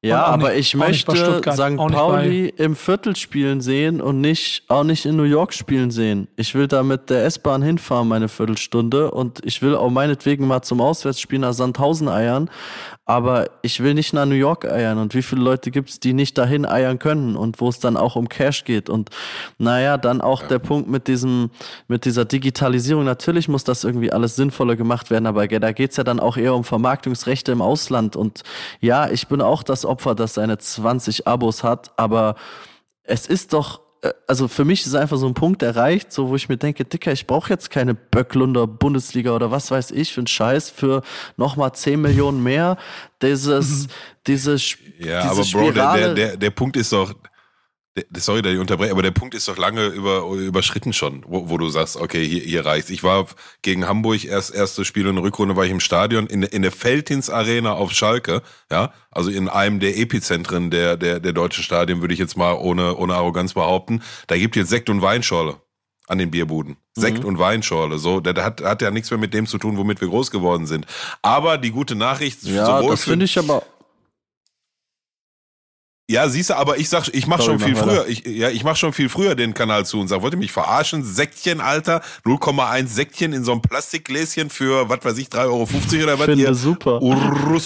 [0.00, 1.76] Ja, aber nicht, ich möchte St.
[1.76, 6.28] Pauli im Viertel spielen sehen und nicht, auch nicht in New York spielen sehen.
[6.36, 10.62] Ich will da mit der S-Bahn hinfahren, meine Viertelstunde, und ich will auch meinetwegen mal
[10.62, 12.48] zum Auswärtsspiel nach Sandhausen eiern,
[13.08, 14.98] aber ich will nicht nach New York eiern.
[14.98, 18.16] Und wie viele Leute gibt's, die nicht dahin eiern können und wo es dann auch
[18.16, 18.90] um Cash geht?
[18.90, 19.08] Und
[19.56, 20.48] naja, dann auch ja.
[20.48, 21.50] der Punkt mit diesem,
[21.88, 23.04] mit dieser Digitalisierung.
[23.04, 26.54] Natürlich muss das irgendwie alles sinnvoller gemacht werden, aber da geht's ja dann auch eher
[26.54, 28.14] um Vermarktungsrechte im Ausland.
[28.14, 28.42] Und
[28.80, 32.34] ja, ich bin auch das Opfer, das seine 20 Abos hat, aber
[33.04, 33.80] es ist doch
[34.26, 37.12] also für mich ist einfach so ein Punkt erreicht, so wo ich mir denke, Dicker,
[37.12, 41.02] ich brauche jetzt keine Böcklunder Bundesliga oder was weiß ich für einen Scheiß für
[41.36, 42.76] nochmal 10 Millionen mehr.
[43.22, 43.92] Dieses, mhm.
[44.26, 47.14] diese, ja, diese aber Bro, der, der, der, der Punkt ist doch,
[48.16, 51.58] sorry, dass ich unterbreche, aber der Punkt ist doch lange über, überschritten schon, wo, wo
[51.58, 52.90] du sagst, okay, hier, hier reicht's.
[52.90, 53.26] Ich war
[53.62, 56.72] gegen Hamburg, erst erste Spiel in der Rückrunde war ich im Stadion, in, in der
[56.72, 62.00] Feldhins Arena auf Schalke, ja, also in einem der Epizentren der, der, der deutschen Stadien,
[62.00, 64.02] würde ich jetzt mal ohne, ohne Arroganz behaupten.
[64.26, 65.56] Da gibt jetzt Sekt und Weinschorle
[66.06, 66.76] an den Bierbuden.
[66.96, 67.00] Mhm.
[67.00, 70.00] Sekt und Weinschorle, so, der hat, hat ja nichts mehr mit dem zu tun, womit
[70.00, 70.86] wir groß geworden sind.
[71.22, 73.62] Aber die gute Nachricht, ja, sowohl das finde ich aber
[76.10, 78.06] ja, siehst du, aber ich sag, ich mach Sorry, schon viel früher.
[78.08, 80.52] Ich, ja, ich mach schon viel früher den Kanal zu und sag, wollt ihr mich
[80.52, 81.04] verarschen?
[81.04, 85.68] Säckchen, Alter, 0,1 Säckchen in so einem Plastikgläschen für, was weiß ich, 3,50 Euro
[86.04, 86.24] oder was?
[86.24, 86.54] Finde ihr?
[86.54, 87.02] super.
[87.02, 87.64] Urus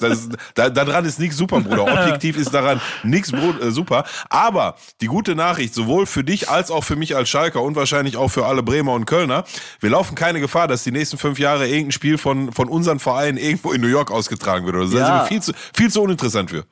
[0.00, 1.82] das, da, da dran ist nichts super, Bruder.
[1.92, 4.04] Objektiv ist daran nichts äh, super.
[4.30, 8.16] Aber die gute Nachricht, sowohl für dich als auch für mich als Schalker und wahrscheinlich
[8.16, 9.44] auch für alle Bremer und Kölner,
[9.80, 13.36] wir laufen keine Gefahr, dass die nächsten fünf Jahre irgendein Spiel von, von unseren Vereinen
[13.36, 14.76] irgendwo in New York ausgetragen wird.
[14.76, 15.18] Das ja.
[15.18, 16.64] sind viel zu, viel zu uninteressant für.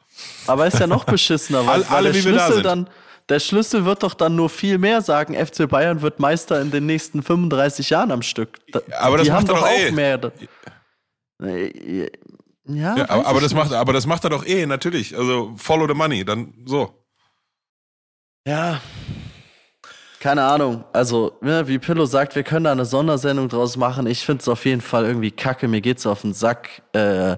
[0.47, 2.89] Aber ist ja noch beschissener, weil, alle, weil der Schlüssel dann,
[3.29, 6.87] der Schlüssel wird doch dann nur viel mehr sagen, FC Bayern wird Meister in den
[6.87, 8.59] nächsten 35 Jahren am Stück.
[8.73, 9.91] Da, aber das macht doch auch eh.
[9.91, 10.21] mehr.
[12.67, 15.17] Ja, ja aber, aber das macht, aber das macht er doch eh, natürlich.
[15.17, 17.05] Also follow the money, dann so.
[18.47, 18.81] Ja,
[20.25, 20.85] keine Ahnung.
[20.95, 24.07] Also, ja, wie Pillow sagt, wir können da eine Sondersendung draus machen.
[24.07, 25.69] Ich finde es auf jeden Fall irgendwie kacke.
[25.69, 26.81] Mir geht's auf den Sack.
[26.95, 27.37] Äh,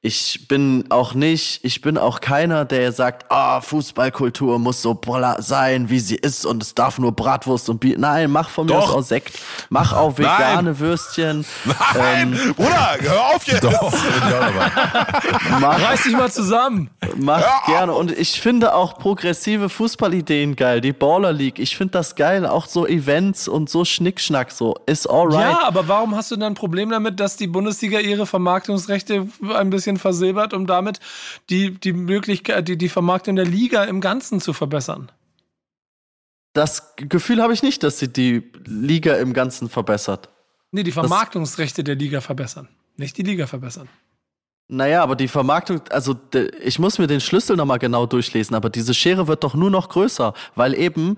[0.00, 4.96] ich bin auch nicht, ich bin auch keiner, der sagt, ah, Fußballkultur muss so
[5.38, 7.98] sein, wie sie ist und es darf nur Bratwurst und Bier.
[7.98, 9.40] Nein, mach von mir aus auch Sekt.
[9.70, 10.78] Mach auch vegane Nein.
[10.78, 11.44] Würstchen.
[11.94, 13.64] Nein, ähm, Bruder, hör auf jetzt.
[13.64, 13.92] Doch,
[15.60, 16.90] mach, Reiß dich mal zusammen.
[17.16, 17.92] Mach gerne.
[17.92, 20.80] Und ich finde auch progressive Fußballideen geil.
[20.80, 22.46] Die Baller League, ich finde das geil.
[22.46, 24.76] Auch so Events und so Schnickschnack so.
[24.86, 25.40] Ist alright.
[25.40, 29.26] Ja, aber warum hast du dann ein Problem damit, dass die Bundesliga ihre Vermarktungsrechte
[29.56, 31.00] ein bisschen bisschen versilbert, um damit
[31.50, 35.10] die, die Möglichkeit, die, die Vermarktung der Liga im Ganzen zu verbessern.
[36.52, 40.28] Das Gefühl habe ich nicht, dass sie die Liga im Ganzen verbessert.
[40.72, 42.68] Nee, die Vermarktungsrechte das der Liga verbessern.
[42.96, 43.88] Nicht die Liga verbessern.
[44.70, 46.14] Naja, aber die Vermarktung, also
[46.60, 49.88] ich muss mir den Schlüssel nochmal genau durchlesen, aber diese Schere wird doch nur noch
[49.88, 51.16] größer, weil eben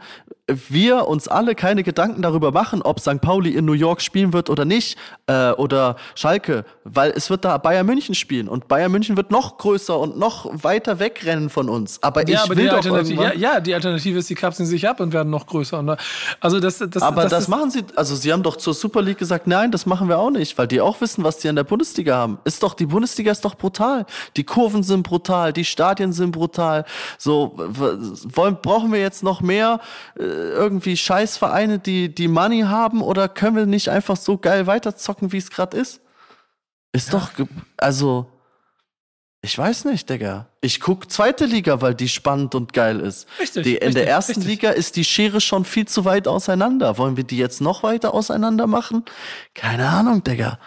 [0.68, 3.20] wir uns alle keine Gedanken darüber machen, ob St.
[3.20, 7.58] Pauli in New York spielen wird oder nicht, äh, oder Schalke, weil es wird da
[7.58, 12.02] Bayern München spielen und Bayern München wird noch größer und noch weiter wegrennen von uns.
[12.02, 15.00] Aber ja, ich aber will doch ja, ja, die Alternative ist, die kapseln sich ab
[15.00, 15.82] und werden noch größer.
[15.82, 15.96] Ne?
[16.40, 19.18] Also das, das, aber das, das machen sie, also sie haben doch zur Super League
[19.18, 21.64] gesagt, nein, das machen wir auch nicht, weil die auch wissen, was die an der
[21.64, 22.38] Bundesliga haben.
[22.44, 24.06] Ist doch, die Bundesliga ist doch brutal.
[24.36, 26.84] Die Kurven sind brutal, die Stadien sind brutal.
[27.18, 29.80] So, wollen, brauchen wir jetzt noch mehr?
[30.18, 35.32] Äh, irgendwie Scheißvereine, die, die Money haben oder können wir nicht einfach so geil weiterzocken,
[35.32, 36.00] wie es gerade ist?
[36.92, 37.18] Ist ja.
[37.18, 38.26] doch, also,
[39.42, 40.48] ich weiß nicht, Digga.
[40.60, 43.26] Ich guck zweite Liga, weil die spannend und geil ist.
[43.38, 43.64] Richtig.
[43.64, 44.48] Die, in richtig, der ersten richtig.
[44.48, 46.98] Liga ist die Schere schon viel zu weit auseinander.
[46.98, 49.04] Wollen wir die jetzt noch weiter auseinander machen?
[49.54, 50.58] Keine Ahnung, Digga.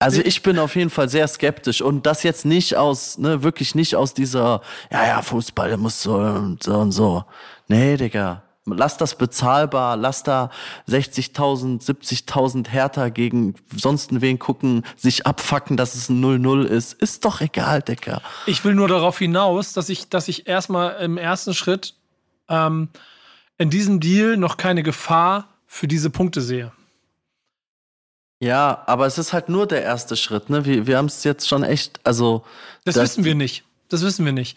[0.00, 3.76] Also ich bin auf jeden Fall sehr skeptisch und das jetzt nicht aus, ne, wirklich
[3.76, 7.24] nicht aus dieser, ja, ja, Fußball, der muss so und so und so.
[7.68, 8.42] Nee, Digga.
[8.64, 10.50] Lass das bezahlbar, lass da
[10.88, 16.92] 60.000, 70.000 Hertha gegen sonst wen gucken, sich abfacken, dass es ein 0-0 ist.
[16.92, 18.22] Ist doch egal, Decker.
[18.46, 21.94] Ich will nur darauf hinaus, dass ich, dass ich erstmal im ersten Schritt
[22.48, 22.88] ähm,
[23.58, 26.70] in diesem Deal noch keine Gefahr für diese Punkte sehe.
[28.38, 30.64] Ja, aber es ist halt nur der erste Schritt, ne?
[30.64, 32.44] Wir, wir haben es jetzt schon echt, also.
[32.84, 33.64] Das, das wissen wir nicht.
[33.92, 34.56] Das wissen wir nicht.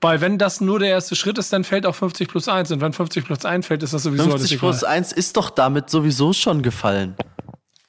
[0.00, 2.70] Weil wenn das nur der erste Schritt ist, dann fällt auch 50 plus 1.
[2.72, 5.90] Und wenn 50 plus 1 fällt, ist das sowieso 50 plus 1 ist doch damit
[5.90, 7.16] sowieso schon gefallen.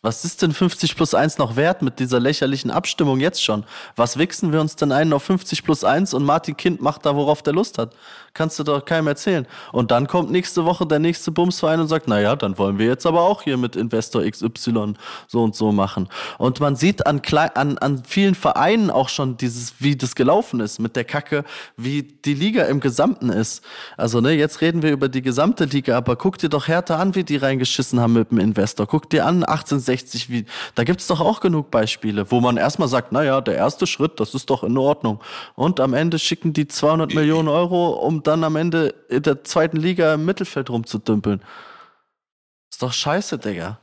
[0.03, 3.63] Was ist denn 50 plus 1 noch wert mit dieser lächerlichen Abstimmung jetzt schon?
[3.95, 7.15] Was wichsen wir uns denn einen auf 50 plus 1 und Martin Kind macht da,
[7.15, 7.95] worauf der Lust hat?
[8.35, 9.45] Kannst du doch keinem erzählen.
[9.71, 13.05] Und dann kommt nächste Woche der nächste Bumsverein und sagt, naja, dann wollen wir jetzt
[13.05, 14.93] aber auch hier mit Investor XY
[15.27, 16.09] so und so machen.
[16.39, 17.21] Und man sieht an,
[17.53, 21.43] an, an vielen Vereinen auch schon dieses, wie das gelaufen ist mit der Kacke,
[21.77, 23.63] wie die Liga im Gesamten ist.
[23.97, 27.13] Also, ne, jetzt reden wir über die gesamte Liga, aber guck dir doch härter an,
[27.13, 28.87] wie die reingeschissen haben mit dem Investor.
[28.87, 33.11] Guck dir an, 1860, wie, da gibt's doch auch genug Beispiele, wo man erstmal sagt,
[33.11, 35.19] naja, der erste Schritt, das ist doch in Ordnung.
[35.53, 39.77] Und am Ende schicken die 200 Millionen Euro, um dann am Ende in der zweiten
[39.77, 41.41] Liga im Mittelfeld rumzudümpeln.
[42.71, 43.79] Ist doch scheiße, Digga.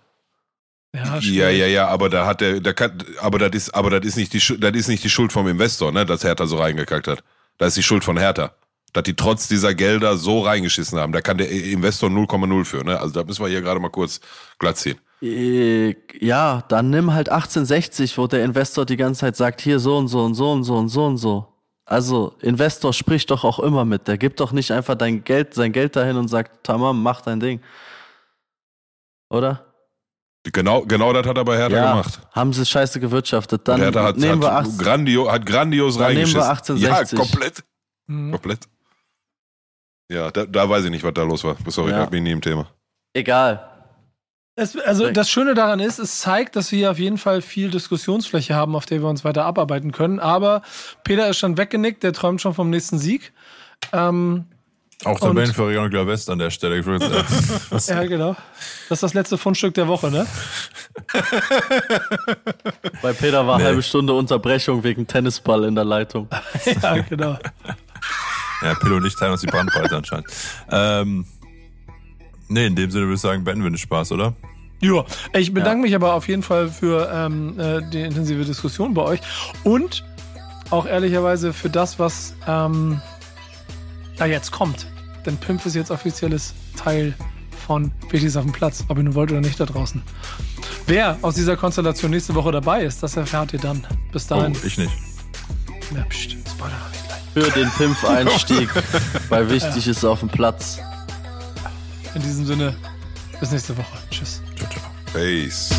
[0.93, 4.05] Ja, ja, ja, ja, aber da hat der, der kann, aber das ist, aber das
[4.05, 7.07] ist nicht die, das ist nicht die Schuld vom Investor, ne, dass Hertha so reingekackt
[7.07, 7.23] hat.
[7.59, 8.53] Das ist die Schuld von Hertha.
[8.93, 11.13] Dass die trotz dieser Gelder so reingeschissen haben.
[11.13, 12.99] Da kann der Investor 0,0 für, ne?
[12.99, 14.21] Also da müssen wir hier gerade mal kurz
[14.59, 14.99] glatt ziehen.
[15.23, 19.97] Äh, ja, dann nimm halt 1860, wo der Investor die ganze Zeit sagt, hier so
[19.97, 21.50] und so und so und so und so und so.
[21.91, 24.07] Also, Investor spricht doch auch immer mit.
[24.07, 27.41] Der gibt doch nicht einfach dein Geld, sein Geld dahin und sagt, Tamam, mach dein
[27.41, 27.61] Ding.
[29.29, 29.67] Oder?
[30.45, 32.21] Genau, genau das hat aber Hertha ja, gemacht.
[32.31, 33.67] Haben sie scheiße gewirtschaftet.
[33.67, 36.41] Dann Hertha hat, nehmen hat, wir 18, grandio, hat grandios dann reingeschissen.
[36.41, 37.19] Nehmen wir 1860.
[37.19, 37.65] Ja, komplett.
[38.07, 38.31] Mhm.
[38.31, 38.69] Komplett.
[40.13, 41.57] Ja, da, da, weiß ich nicht, was da los war.
[41.67, 42.05] Sorry, ja.
[42.05, 42.69] ich bin nie im Thema.
[43.13, 43.69] Egal.
[44.57, 48.55] Es, also das Schöne daran ist, es zeigt, dass wir auf jeden Fall viel Diskussionsfläche
[48.55, 50.19] haben, auf der wir uns weiter abarbeiten können.
[50.19, 50.63] Aber
[51.05, 53.33] Peter ist schon weggenickt, der träumt schon vom nächsten Sieg.
[53.93, 54.45] Ähm,
[55.05, 56.79] auch Tabellenführer und West an der Stelle.
[57.87, 58.37] ja, genau.
[58.89, 60.27] Das ist das letzte Fundstück der Woche, ne?
[63.03, 63.65] Bei Peter war nee.
[63.65, 66.29] halbe Stunde Unterbrechung wegen Tennisball in der Leitung.
[66.83, 67.39] ja, genau.
[68.63, 70.27] Ja, Pillow und ich teilen uns die Brandbreite anscheinend.
[70.71, 71.25] Ähm,
[72.51, 74.35] nee, in dem Sinne würde ich sagen, beenden wir den Spaß, oder?
[74.83, 75.83] Ja, ich bedanke ja.
[75.83, 79.21] mich aber auf jeden Fall für ähm, äh, die intensive Diskussion bei euch
[79.63, 80.05] und
[80.71, 83.01] auch ehrlicherweise für das, was ähm,
[84.17, 84.87] da jetzt kommt.
[85.27, 87.15] Denn Pimp ist jetzt offizielles Teil
[87.67, 90.03] von Wichtiges auf dem Platz, ob ihr nun wollt oder nicht da draußen.
[90.87, 93.87] Wer aus dieser Konstellation nächste Woche dabei ist, das erfahrt ihr dann.
[94.13, 94.55] Bis dahin.
[94.57, 94.93] Oh, ich nicht.
[95.95, 96.73] Ja, pst, Spoiler.
[97.35, 98.69] Für den Pimp-Einstieg,
[99.29, 99.93] weil wichtig ja.
[99.93, 100.81] ist auf dem Platz.
[102.15, 102.75] In diesem Sinne,
[103.39, 103.99] bis nächste Woche.
[104.11, 104.43] Tschüss.
[104.57, 104.91] Ciao, ciao.
[105.13, 105.71] Peace.